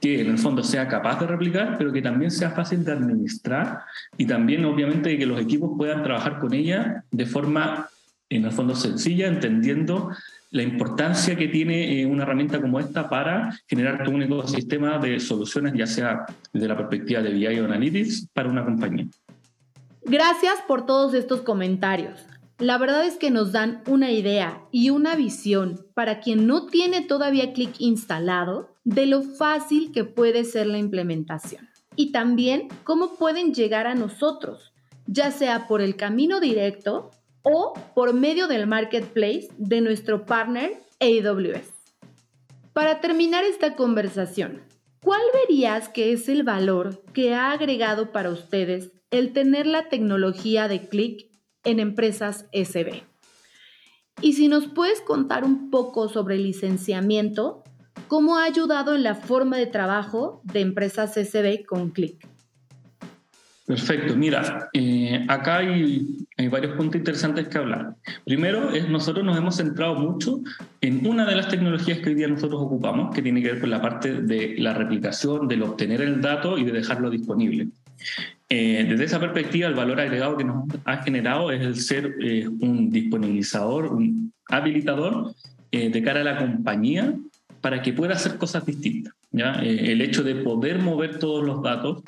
que 0.00 0.20
en 0.20 0.28
el 0.28 0.38
fondo 0.38 0.62
sea 0.62 0.86
capaz 0.86 1.18
de 1.18 1.26
replicar, 1.26 1.74
pero 1.78 1.92
que 1.92 2.02
también 2.02 2.30
sea 2.30 2.50
fácil 2.52 2.84
de 2.84 2.92
administrar 2.92 3.80
y 4.16 4.26
también, 4.26 4.64
obviamente, 4.64 5.18
que 5.18 5.26
los 5.26 5.40
equipos 5.40 5.72
puedan 5.76 6.04
trabajar 6.04 6.38
con 6.38 6.54
ella 6.54 7.02
de 7.10 7.26
forma, 7.26 7.88
en 8.28 8.44
el 8.44 8.52
fondo, 8.52 8.76
sencilla, 8.76 9.26
entendiendo 9.26 10.12
la 10.50 10.62
importancia 10.62 11.36
que 11.36 11.48
tiene 11.48 12.00
eh, 12.00 12.06
una 12.06 12.22
herramienta 12.22 12.60
como 12.60 12.78
esta 12.80 13.08
para 13.08 13.50
generar 13.66 14.04
todo 14.04 14.14
un 14.14 14.22
ecosistema 14.22 14.98
de 14.98 15.18
soluciones, 15.20 15.74
ya 15.74 15.86
sea 15.86 16.26
desde 16.52 16.68
la 16.68 16.76
perspectiva 16.76 17.22
de 17.22 17.30
BI 17.30 17.60
o 17.60 17.64
Analytics, 17.64 18.28
para 18.32 18.48
una 18.48 18.64
compañía. 18.64 19.06
Gracias 20.04 20.54
por 20.68 20.86
todos 20.86 21.14
estos 21.14 21.40
comentarios. 21.40 22.24
La 22.58 22.78
verdad 22.78 23.04
es 23.04 23.16
que 23.16 23.30
nos 23.30 23.52
dan 23.52 23.82
una 23.86 24.12
idea 24.12 24.62
y 24.71 24.90
una 24.90 25.14
visión 25.14 25.84
para 25.94 26.21
quien 26.21 26.47
no 26.47 26.66
tiene 26.66 27.02
todavía 27.02 27.52
Click 27.52 27.75
instalado 27.80 28.75
de 28.84 29.04
lo 29.06 29.23
fácil 29.23 29.92
que 29.92 30.04
puede 30.04 30.44
ser 30.44 30.66
la 30.68 30.78
implementación. 30.78 31.68
Y 31.97 32.12
también 32.12 32.68
cómo 32.84 33.16
pueden 33.16 33.52
llegar 33.52 33.86
a 33.86 33.94
nosotros, 33.94 34.73
ya 35.06 35.32
sea 35.32 35.66
por 35.66 35.82
el 35.82 35.97
camino 35.97 36.40
directo 36.40 37.10
o 37.49 37.75
por 37.95 38.13
medio 38.13 38.49
del 38.49 38.67
marketplace 38.67 39.49
de 39.56 39.80
nuestro 39.80 40.26
partner 40.26 40.82
AWS. 41.00 41.73
Para 42.73 43.00
terminar 43.00 43.45
esta 43.45 43.76
conversación, 43.76 44.63
¿cuál 45.02 45.23
verías 45.32 45.89
que 45.89 46.13
es 46.13 46.28
el 46.28 46.43
valor 46.43 47.04
que 47.13 47.35
ha 47.35 47.52
agregado 47.52 48.11
para 48.11 48.30
ustedes 48.30 48.91
el 49.11 49.32
tener 49.32 49.67
la 49.67 49.89
tecnología 49.89 50.69
de 50.69 50.89
Click 50.89 51.30
en 51.65 51.80
empresas 51.80 52.47
SB. 52.52 53.02
Y 54.23 54.32
si 54.32 54.49
nos 54.49 54.67
puedes 54.67 55.00
contar 55.00 55.45
un 55.45 55.71
poco 55.71 56.09
sobre 56.09 56.37
el 56.37 56.45
licenciamiento, 56.45 57.63
¿cómo 58.09 58.39
ha 58.39 58.45
ayudado 58.45 58.95
en 58.95 59.02
la 59.02 59.15
forma 59.15 59.59
de 59.59 59.67
trabajo 59.67 60.41
de 60.45 60.61
empresas 60.61 61.15
SB 61.15 61.67
con 61.67 61.91
Click? 61.91 62.26
Perfecto, 63.66 64.14
mira, 64.14 64.68
eh, 64.72 65.24
acá 65.26 65.58
hay, 65.58 66.06
varios 66.50 66.76
puntos 66.76 66.96
interesantes 66.96 67.48
que 67.48 67.58
hablar. 67.58 67.96
Primero, 68.24 68.70
nosotros 68.88 69.24
nos 69.24 69.36
hemos 69.36 69.56
centrado 69.56 69.96
mucho 69.96 70.40
en 70.80 71.04
una 71.04 71.26
de 71.26 71.34
las 71.34 71.48
tecnologías 71.48 71.98
que 71.98 72.10
hoy 72.10 72.14
día 72.14 72.28
nosotros 72.28 72.62
ocupamos, 72.62 73.12
que 73.12 73.22
tiene 73.22 73.42
que 73.42 73.52
ver 73.52 73.60
con 73.60 73.70
la 73.70 73.82
parte 73.82 74.22
de 74.22 74.54
la 74.58 74.72
replicación, 74.72 75.48
del 75.48 75.62
obtener 75.62 76.00
el 76.00 76.20
dato 76.20 76.56
y 76.56 76.64
de 76.64 76.72
dejarlo 76.72 77.10
disponible. 77.10 77.68
Eh, 78.48 78.86
desde 78.88 79.04
esa 79.04 79.18
perspectiva, 79.18 79.68
el 79.68 79.74
valor 79.74 80.00
agregado 80.00 80.36
que 80.36 80.44
nos 80.44 80.68
ha 80.84 80.98
generado 80.98 81.50
es 81.50 81.62
el 81.62 81.76
ser 81.76 82.14
eh, 82.20 82.46
un 82.46 82.90
disponibilizador, 82.90 83.86
un 83.86 84.32
habilitador 84.48 85.34
eh, 85.72 85.90
de 85.90 86.02
cara 86.02 86.20
a 86.20 86.24
la 86.24 86.38
compañía 86.38 87.14
para 87.60 87.82
que 87.82 87.92
pueda 87.92 88.14
hacer 88.14 88.36
cosas 88.36 88.64
distintas. 88.64 89.14
¿ya? 89.32 89.54
el 89.54 90.00
hecho 90.00 90.22
de 90.22 90.36
poder 90.36 90.78
mover 90.78 91.18
todos 91.18 91.44
los 91.44 91.62
datos 91.62 92.02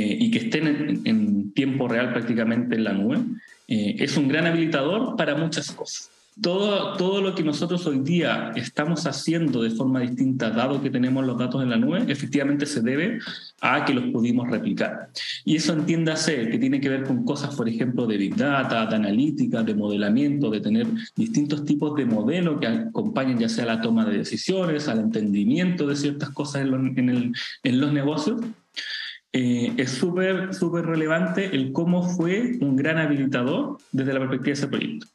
y 0.00 0.30
que 0.30 0.38
estén 0.38 1.02
en, 1.04 1.52
tiempo 1.52 1.88
real 1.88 2.12
prácticamente 2.12 2.76
en 2.76 2.84
la 2.84 2.92
nube 2.92 3.18
es 3.66 4.16
un 4.16 4.28
gran 4.28 4.46
habilitador 4.46 5.16
para 5.16 5.34
muchas 5.34 5.72
cosas 5.72 6.10
todo, 6.40 6.96
todo 6.96 7.22
lo 7.22 7.34
que 7.34 7.42
nosotros 7.42 7.86
hoy 7.86 8.00
día 8.00 8.52
estamos 8.56 9.06
haciendo 9.06 9.62
de 9.62 9.70
forma 9.70 10.00
distinta, 10.00 10.50
dado 10.50 10.82
que 10.82 10.90
tenemos 10.90 11.24
los 11.24 11.38
datos 11.38 11.62
en 11.62 11.70
la 11.70 11.78
nube, 11.78 12.04
efectivamente 12.08 12.66
se 12.66 12.82
debe 12.82 13.18
a 13.62 13.84
que 13.86 13.94
los 13.94 14.12
pudimos 14.12 14.48
replicar. 14.50 15.08
Y 15.44 15.56
eso 15.56 15.72
entiéndase 15.72 16.50
que 16.50 16.58
tiene 16.58 16.80
que 16.80 16.90
ver 16.90 17.04
con 17.04 17.24
cosas, 17.24 17.54
por 17.54 17.68
ejemplo, 17.68 18.06
de 18.06 18.18
Big 18.18 18.36
Data, 18.36 18.84
de 18.84 18.96
analítica, 18.96 19.62
de 19.62 19.74
modelamiento, 19.74 20.50
de 20.50 20.60
tener 20.60 20.86
distintos 21.16 21.64
tipos 21.64 21.96
de 21.96 22.04
modelos 22.04 22.60
que 22.60 22.66
acompañen 22.66 23.38
ya 23.38 23.48
sea 23.48 23.64
la 23.64 23.80
toma 23.80 24.04
de 24.04 24.18
decisiones, 24.18 24.88
al 24.88 25.00
entendimiento 25.00 25.86
de 25.86 25.96
ciertas 25.96 26.30
cosas 26.30 26.66
en, 26.66 27.32
en, 27.62 27.80
los 27.80 27.92
negocios. 27.92 28.42
Eh, 29.38 29.74
es 29.76 29.90
súper, 29.90 30.54
súper 30.54 30.86
relevante 30.86 31.54
el 31.54 31.70
cómo 31.72 32.02
fue 32.02 32.56
un 32.62 32.74
gran 32.74 32.96
habilitador 32.96 33.76
desde 33.92 34.14
la 34.14 34.20
perspectiva 34.20 34.46
de 34.46 34.52
ese 34.52 34.68
proyecto. 34.68 35.06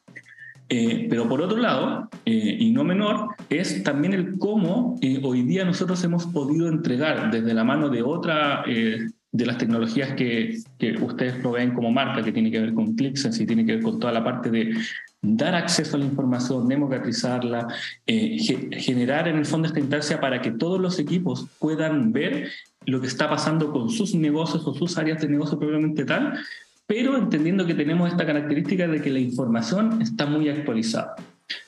Eh, 0.74 1.06
pero 1.10 1.28
por 1.28 1.42
otro 1.42 1.58
lado, 1.58 2.08
eh, 2.24 2.56
y 2.60 2.70
no 2.70 2.82
menor, 2.82 3.28
es 3.50 3.82
también 3.82 4.14
el 4.14 4.38
cómo 4.38 4.98
eh, 5.02 5.20
hoy 5.22 5.42
día 5.42 5.66
nosotros 5.66 6.02
hemos 6.02 6.26
podido 6.28 6.66
entregar 6.66 7.30
desde 7.30 7.52
la 7.52 7.62
mano 7.62 7.90
de 7.90 8.02
otra 8.02 8.64
de 8.64 9.46
las 9.46 9.58
tecnologías 9.58 10.14
que, 10.14 10.60
que, 10.78 10.92
ustedes 10.92 11.34
proveen 11.36 11.74
como 11.74 11.90
marca, 11.90 12.22
que 12.22 12.32
tiene 12.32 12.50
que 12.50 12.60
ver 12.60 12.72
con 12.72 12.94
ClickSense 12.94 13.42
y 13.42 13.46
tiene 13.46 13.66
que 13.66 13.72
ver 13.72 13.82
con 13.82 14.00
toda 14.00 14.14
la 14.14 14.24
parte 14.24 14.50
de 14.50 14.74
dar 15.20 15.54
acceso 15.54 15.96
a 15.96 16.00
la 16.00 16.06
información, 16.06 16.66
democratizarla, 16.66 17.66
generar 18.06 19.28
en 19.28 19.36
el 19.36 19.44
fondo 19.44 19.68
esta 19.68 19.80
instancia 19.80 20.20
para 20.20 20.40
que 20.40 20.52
todos 20.52 20.80
los 20.80 20.98
equipos 20.98 21.48
puedan 21.58 22.12
ver 22.12 22.48
lo 22.86 23.00
que 23.00 23.06
está 23.06 23.28
pasando 23.28 23.72
con 23.72 23.90
sus 23.90 24.14
negocios 24.14 24.66
o 24.66 24.74
sus 24.74 24.98
áreas 24.98 25.20
de 25.20 25.28
negocio 25.28 25.58
propiamente 25.58 26.04
tal, 26.04 26.38
pero 26.86 27.16
entendiendo 27.16 27.66
que 27.66 27.74
tenemos 27.74 28.10
esta 28.10 28.26
característica 28.26 28.86
de 28.86 29.00
que 29.00 29.10
la 29.10 29.18
información 29.18 30.02
está 30.02 30.26
muy 30.26 30.48
actualizada. 30.48 31.16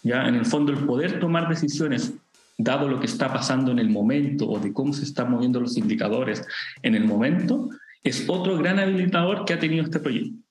Ya 0.03 0.27
en 0.27 0.35
el 0.35 0.46
fondo 0.46 0.72
el 0.72 0.79
poder 0.79 1.20
tomar 1.20 1.48
decisiones 1.48 2.12
dado 2.57 2.88
lo 2.88 3.00
que 3.00 3.07
está 3.07 3.33
pasando 3.33 3.72
en 3.72 3.79
el 3.79 3.90
momento 3.90 4.48
o 4.48 4.59
de 4.59 4.72
cómo 4.72 4.92
se 4.92 5.05
están 5.05 5.31
moviendo 5.31 5.61
los 5.61 5.77
indicadores 5.77 6.46
en 6.83 6.94
el 6.94 7.05
momento, 7.05 7.68
es 8.03 8.27
otro 8.29 8.57
gran 8.59 8.79
habilitador 8.79 9.44
que 9.44 9.55
ha 9.55 9.59
tenido 9.59 9.85
este 9.85 9.98
proyecto. 9.98 10.44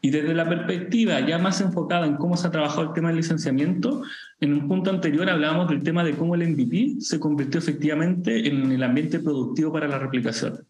Y 0.00 0.10
desde 0.10 0.34
la 0.34 0.48
perspectiva 0.48 1.20
ya 1.20 1.38
más 1.38 1.60
enfocada 1.60 2.06
en 2.06 2.16
cómo 2.16 2.36
se 2.36 2.46
ha 2.46 2.50
trabajado 2.50 2.82
el 2.82 2.92
tema 2.94 3.08
del 3.08 3.18
licenciamiento, 3.18 4.02
en 4.40 4.52
un 4.52 4.68
punto 4.68 4.90
anterior 4.90 5.28
hablábamos 5.28 5.68
del 5.68 5.82
tema 5.82 6.04
de 6.04 6.14
cómo 6.14 6.34
el 6.34 6.48
MVP 6.48 7.00
se 7.00 7.18
convirtió 7.18 7.58
efectivamente 7.58 8.48
en 8.48 8.70
el 8.70 8.82
ambiente 8.82 9.18
productivo 9.18 9.72
para 9.72 9.88
la 9.88 9.98
replicación. 9.98 10.64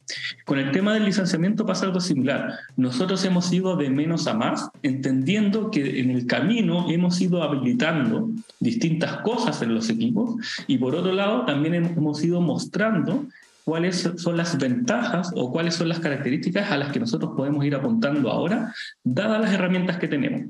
Con 0.44 0.58
el 0.58 0.72
tema 0.72 0.94
del 0.94 1.04
licenciamiento 1.04 1.66
pasa 1.66 1.86
algo 1.86 2.00
similar. 2.00 2.54
Nosotros 2.76 3.24
hemos 3.24 3.52
ido 3.52 3.76
de 3.76 3.90
menos 3.90 4.26
a 4.26 4.34
más, 4.34 4.70
entendiendo 4.82 5.70
que 5.70 6.00
en 6.00 6.10
el 6.10 6.26
camino 6.26 6.90
hemos 6.90 7.20
ido 7.20 7.42
habilitando 7.42 8.30
distintas 8.58 9.18
cosas 9.18 9.60
en 9.62 9.74
los 9.74 9.90
equipos 9.90 10.36
y 10.66 10.78
por 10.78 10.94
otro 10.94 11.12
lado 11.12 11.44
también 11.44 11.74
hemos 11.74 12.24
ido 12.24 12.40
mostrando 12.40 13.26
cuáles 13.68 14.10
son 14.16 14.38
las 14.38 14.56
ventajas 14.56 15.30
o 15.34 15.52
cuáles 15.52 15.74
son 15.74 15.90
las 15.90 16.00
características 16.00 16.70
a 16.70 16.78
las 16.78 16.90
que 16.90 17.00
nosotros 17.00 17.32
podemos 17.36 17.62
ir 17.66 17.74
apuntando 17.74 18.30
ahora, 18.30 18.72
dadas 19.04 19.42
las 19.42 19.52
herramientas 19.52 19.98
que 19.98 20.08
tenemos. 20.08 20.46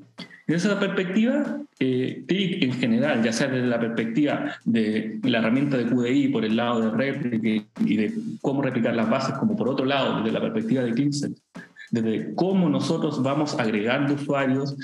Desde 0.46 0.68
esa 0.68 0.78
perspectiva, 0.78 1.58
eh, 1.80 2.22
TIC 2.28 2.62
en 2.62 2.72
general, 2.74 3.24
ya 3.24 3.32
sea 3.32 3.48
desde 3.48 3.66
la 3.66 3.80
perspectiva 3.80 4.52
de 4.64 5.18
la 5.24 5.38
herramienta 5.38 5.76
de 5.76 5.86
QDI 5.86 6.28
por 6.28 6.44
el 6.44 6.54
lado 6.54 6.80
de 6.80 6.90
réplica 6.96 7.66
y 7.84 7.96
de 7.96 8.14
cómo 8.40 8.62
replicar 8.62 8.94
las 8.94 9.10
bases, 9.10 9.36
como 9.36 9.56
por 9.56 9.68
otro 9.68 9.84
lado, 9.84 10.18
desde 10.18 10.30
la 10.30 10.40
perspectiva 10.40 10.84
de 10.84 10.92
CleanSet, 10.92 11.32
desde 11.90 12.36
cómo 12.36 12.68
nosotros 12.68 13.20
vamos 13.20 13.58
agregando 13.58 14.14
usuarios 14.14 14.76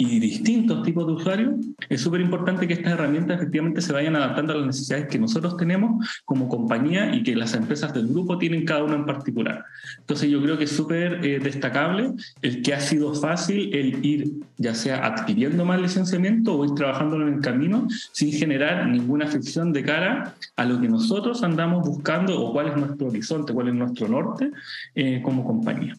y 0.00 0.20
distintos 0.20 0.84
tipos 0.84 1.08
de 1.08 1.12
usuarios, 1.14 1.54
es 1.88 2.00
súper 2.00 2.20
importante 2.20 2.68
que 2.68 2.74
estas 2.74 2.92
herramientas 2.92 3.36
efectivamente 3.36 3.82
se 3.82 3.92
vayan 3.92 4.14
adaptando 4.14 4.52
a 4.52 4.56
las 4.56 4.66
necesidades 4.66 5.08
que 5.08 5.18
nosotros 5.18 5.56
tenemos 5.56 6.22
como 6.24 6.48
compañía 6.48 7.12
y 7.16 7.24
que 7.24 7.34
las 7.34 7.52
empresas 7.54 7.92
del 7.92 8.06
grupo 8.06 8.38
tienen 8.38 8.64
cada 8.64 8.84
una 8.84 8.94
en 8.94 9.06
particular. 9.06 9.64
Entonces 9.98 10.30
yo 10.30 10.40
creo 10.40 10.56
que 10.56 10.64
es 10.64 10.70
súper 10.70 11.24
eh, 11.26 11.40
destacable 11.40 12.12
el 12.42 12.62
que 12.62 12.74
ha 12.74 12.80
sido 12.80 13.12
fácil 13.12 13.74
el 13.74 14.06
ir 14.06 14.30
ya 14.56 14.72
sea 14.72 15.04
adquiriendo 15.04 15.64
más 15.64 15.80
licenciamiento 15.80 16.56
o 16.56 16.64
ir 16.64 16.74
trabajando 16.74 17.16
en 17.16 17.34
el 17.34 17.40
camino 17.40 17.88
sin 18.12 18.32
generar 18.32 18.86
ninguna 18.86 19.26
fricción 19.26 19.72
de 19.72 19.82
cara 19.82 20.36
a 20.54 20.64
lo 20.64 20.80
que 20.80 20.88
nosotros 20.88 21.42
andamos 21.42 21.86
buscando 21.86 22.40
o 22.40 22.52
cuál 22.52 22.68
es 22.68 22.76
nuestro 22.76 23.08
horizonte, 23.08 23.52
cuál 23.52 23.68
es 23.68 23.74
nuestro 23.74 24.06
norte 24.06 24.52
eh, 24.94 25.20
como 25.24 25.44
compañía. 25.44 25.96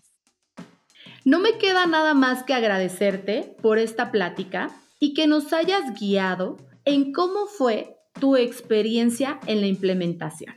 No 1.29 1.37
me 1.39 1.59
queda 1.59 1.85
nada 1.85 2.15
más 2.15 2.41
que 2.41 2.55
agradecerte 2.55 3.55
por 3.61 3.77
esta 3.77 4.09
plática 4.09 4.71
y 4.99 5.13
que 5.13 5.27
nos 5.27 5.53
hayas 5.53 5.93
guiado 5.93 6.57
en 6.85 7.13
cómo 7.13 7.45
fue 7.45 7.97
tu 8.19 8.35
experiencia 8.35 9.39
en 9.45 9.61
la 9.61 9.67
implementación. 9.67 10.55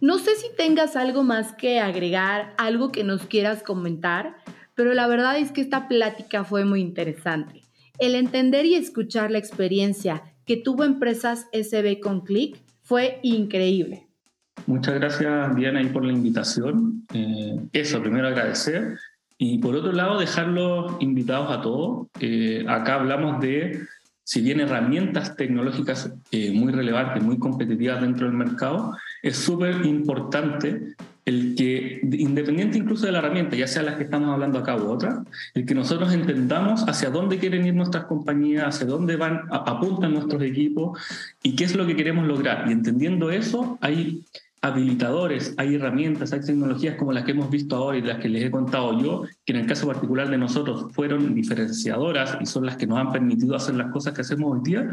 No 0.00 0.18
sé 0.18 0.34
si 0.34 0.48
tengas 0.56 0.96
algo 0.96 1.22
más 1.22 1.52
que 1.52 1.78
agregar, 1.78 2.52
algo 2.58 2.90
que 2.90 3.04
nos 3.04 3.26
quieras 3.26 3.62
comentar, 3.62 4.34
pero 4.74 4.92
la 4.92 5.06
verdad 5.06 5.38
es 5.38 5.52
que 5.52 5.60
esta 5.60 5.86
plática 5.86 6.42
fue 6.42 6.64
muy 6.64 6.80
interesante. 6.80 7.62
El 8.00 8.16
entender 8.16 8.66
y 8.66 8.74
escuchar 8.74 9.30
la 9.30 9.38
experiencia 9.38 10.24
que 10.46 10.56
tuvo 10.56 10.82
Empresas 10.82 11.46
SB 11.52 12.00
con 12.00 12.22
Click 12.22 12.60
fue 12.82 13.20
increíble. 13.22 14.08
Muchas 14.66 14.94
gracias, 14.94 15.54
Diana, 15.54 15.80
por 15.92 16.04
la 16.04 16.12
invitación. 16.12 17.06
Eh, 17.14 17.56
eso, 17.72 18.02
primero 18.02 18.26
agradecer 18.26 18.98
y 19.44 19.58
por 19.58 19.74
otro 19.74 19.90
lado, 19.90 20.20
dejarlos 20.20 20.92
invitados 21.00 21.50
a 21.50 21.60
todos. 21.60 22.06
Eh, 22.20 22.64
acá 22.68 22.94
hablamos 22.94 23.40
de, 23.40 23.80
si 24.22 24.40
bien 24.40 24.60
herramientas 24.60 25.34
tecnológicas 25.34 26.12
eh, 26.30 26.52
muy 26.52 26.72
relevantes, 26.72 27.24
muy 27.24 27.40
competitivas 27.40 28.00
dentro 28.00 28.28
del 28.28 28.36
mercado, 28.36 28.96
es 29.20 29.36
súper 29.36 29.84
importante 29.84 30.94
el 31.24 31.56
que, 31.56 32.00
independiente 32.04 32.78
incluso 32.78 33.06
de 33.06 33.10
la 33.10 33.18
herramienta, 33.18 33.56
ya 33.56 33.66
sea 33.66 33.82
las 33.82 33.96
que 33.96 34.04
estamos 34.04 34.32
hablando 34.32 34.60
acá 34.60 34.76
u 34.76 34.88
otras, 34.88 35.18
el 35.54 35.66
que 35.66 35.74
nosotros 35.74 36.12
entendamos 36.12 36.88
hacia 36.88 37.10
dónde 37.10 37.38
quieren 37.38 37.66
ir 37.66 37.74
nuestras 37.74 38.04
compañías, 38.04 38.76
hacia 38.76 38.86
dónde 38.86 39.16
van, 39.16 39.40
apuntan 39.50 40.14
nuestros 40.14 40.40
equipos 40.42 41.00
y 41.42 41.56
qué 41.56 41.64
es 41.64 41.74
lo 41.74 41.84
que 41.84 41.96
queremos 41.96 42.28
lograr. 42.28 42.68
Y 42.68 42.72
entendiendo 42.72 43.32
eso, 43.32 43.76
hay 43.80 44.22
habilitadores, 44.62 45.54
hay 45.58 45.74
herramientas, 45.74 46.32
hay 46.32 46.40
tecnologías 46.40 46.94
como 46.94 47.12
las 47.12 47.24
que 47.24 47.32
hemos 47.32 47.50
visto 47.50 47.74
ahora 47.74 47.98
y 47.98 48.02
las 48.02 48.18
que 48.18 48.28
les 48.28 48.44
he 48.44 48.50
contado 48.50 48.96
yo, 49.02 49.24
que 49.44 49.52
en 49.52 49.58
el 49.58 49.66
caso 49.66 49.88
particular 49.88 50.30
de 50.30 50.38
nosotros 50.38 50.86
fueron 50.92 51.34
diferenciadoras 51.34 52.38
y 52.40 52.46
son 52.46 52.66
las 52.66 52.76
que 52.76 52.86
nos 52.86 52.98
han 52.98 53.10
permitido 53.10 53.56
hacer 53.56 53.74
las 53.74 53.90
cosas 53.90 54.14
que 54.14 54.20
hacemos 54.20 54.52
hoy 54.52 54.60
día, 54.62 54.88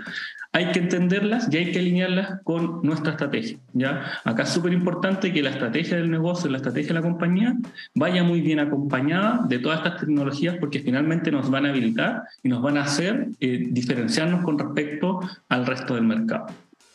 hay 0.51 0.71
que 0.71 0.79
entenderlas 0.79 1.47
y 1.53 1.57
hay 1.57 1.71
que 1.71 1.79
alinearlas 1.79 2.41
con 2.43 2.81
nuestra 2.81 3.11
estrategia. 3.11 3.59
¿ya? 3.73 4.01
Acá 4.25 4.43
es 4.43 4.49
súper 4.49 4.73
importante 4.73 5.31
que 5.31 5.43
la 5.43 5.51
estrategia 5.51 5.97
del 5.97 6.09
negocio, 6.09 6.49
la 6.49 6.57
estrategia 6.57 6.87
de 6.87 6.95
la 6.95 7.03
compañía, 7.03 7.55
vaya 7.93 8.23
muy 8.23 8.41
bien 8.41 8.59
acompañada 8.59 9.45
de 9.47 9.59
todas 9.59 9.77
estas 9.77 9.99
tecnologías 9.99 10.57
porque 10.59 10.79
finalmente 10.79 11.31
nos 11.31 11.47
van 11.51 11.67
a 11.67 11.69
habilitar 11.69 12.23
y 12.41 12.49
nos 12.49 12.63
van 12.63 12.77
a 12.77 12.83
hacer 12.83 13.27
eh, 13.39 13.67
diferenciarnos 13.69 14.43
con 14.43 14.57
respecto 14.57 15.19
al 15.47 15.67
resto 15.67 15.93
del 15.93 16.05
mercado. 16.05 16.47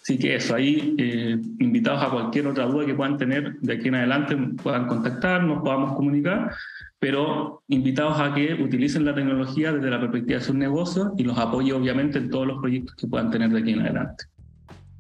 Así 0.05 0.19
que 0.19 0.35
eso, 0.35 0.55
ahí 0.55 0.95
eh, 0.99 1.41
invitados 1.61 2.03
a 2.03 2.11
cualquier 2.11 2.47
otra 2.47 2.67
duda 2.67 2.85
que 2.85 2.93
puedan 2.93 3.17
tener 3.17 3.59
de 3.61 3.73
aquí 3.73 3.89
en 3.89 3.95
adelante, 3.95 4.37
puedan 4.63 4.87
contactarnos, 4.87 5.63
podamos 5.63 5.97
comunicar, 5.97 6.55
pero 6.99 7.63
invitados 7.69 8.21
a 8.21 8.35
que 8.35 8.53
utilicen 8.53 9.07
la 9.07 9.15
tecnología 9.15 9.73
desde 9.73 9.89
la 9.89 9.99
perspectiva 9.99 10.41
de 10.41 10.45
sus 10.45 10.55
negocios 10.55 11.13
y 11.17 11.25
los 11.25 11.39
apoye 11.39 11.73
obviamente 11.73 12.19
en 12.19 12.29
todos 12.29 12.47
los 12.47 12.61
proyectos 12.61 12.95
que 12.97 13.07
puedan 13.07 13.31
tener 13.31 13.49
de 13.49 13.61
aquí 13.61 13.71
en 13.71 13.81
adelante. 13.81 14.25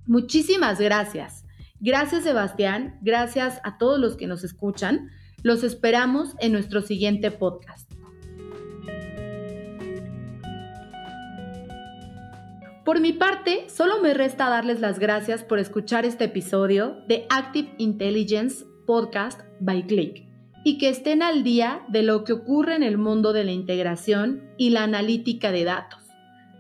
Muchísimas 0.06 0.80
gracias. 0.80 1.44
Gracias 1.80 2.24
Sebastián, 2.24 2.98
gracias 3.02 3.60
a 3.62 3.76
todos 3.76 4.00
los 4.00 4.16
que 4.16 4.26
nos 4.26 4.42
escuchan. 4.42 5.10
Los 5.42 5.64
esperamos 5.64 6.34
en 6.40 6.52
nuestro 6.52 6.80
siguiente 6.80 7.30
podcast. 7.30 7.93
Por 12.84 13.00
mi 13.00 13.14
parte, 13.14 13.64
solo 13.74 14.02
me 14.02 14.12
resta 14.12 14.50
darles 14.50 14.80
las 14.80 14.98
gracias 14.98 15.42
por 15.42 15.58
escuchar 15.58 16.04
este 16.04 16.24
episodio 16.24 16.98
de 17.08 17.26
Active 17.30 17.74
Intelligence 17.78 18.66
Podcast 18.86 19.40
by 19.60 19.86
Click 19.86 20.28
y 20.64 20.76
que 20.76 20.90
estén 20.90 21.22
al 21.22 21.44
día 21.44 21.82
de 21.88 22.02
lo 22.02 22.24
que 22.24 22.34
ocurre 22.34 22.76
en 22.76 22.82
el 22.82 22.98
mundo 22.98 23.32
de 23.32 23.44
la 23.44 23.52
integración 23.52 24.50
y 24.58 24.70
la 24.70 24.82
analítica 24.82 25.50
de 25.50 25.64
datos. 25.64 26.00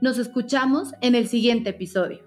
Nos 0.00 0.16
escuchamos 0.18 0.92
en 1.02 1.14
el 1.14 1.28
siguiente 1.28 1.70
episodio. 1.70 2.20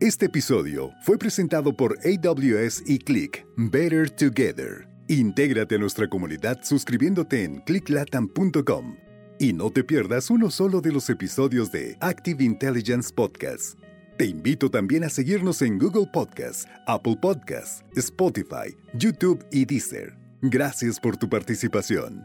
Este 0.00 0.26
episodio 0.26 0.90
fue 1.02 1.18
presentado 1.18 1.76
por 1.76 1.96
AWS 2.04 2.82
y 2.86 2.98
Click 2.98 3.46
Better 3.56 4.10
Together. 4.10 4.88
Intégrate 5.06 5.76
a 5.76 5.78
nuestra 5.78 6.08
comunidad 6.08 6.58
suscribiéndote 6.62 7.44
en 7.44 7.60
clicklatam.com 7.60 9.01
y 9.42 9.52
no 9.52 9.72
te 9.72 9.82
pierdas 9.82 10.30
uno 10.30 10.52
solo 10.52 10.80
de 10.80 10.92
los 10.92 11.10
episodios 11.10 11.72
de 11.72 11.96
Active 11.98 12.44
Intelligence 12.44 13.12
Podcast. 13.12 13.76
Te 14.16 14.24
invito 14.24 14.70
también 14.70 15.02
a 15.02 15.08
seguirnos 15.08 15.62
en 15.62 15.80
Google 15.80 16.06
Podcasts, 16.12 16.64
Apple 16.86 17.16
Podcasts, 17.20 17.84
Spotify, 17.96 18.76
YouTube 18.94 19.44
y 19.50 19.64
Deezer. 19.64 20.16
Gracias 20.42 21.00
por 21.00 21.16
tu 21.16 21.28
participación. 21.28 22.24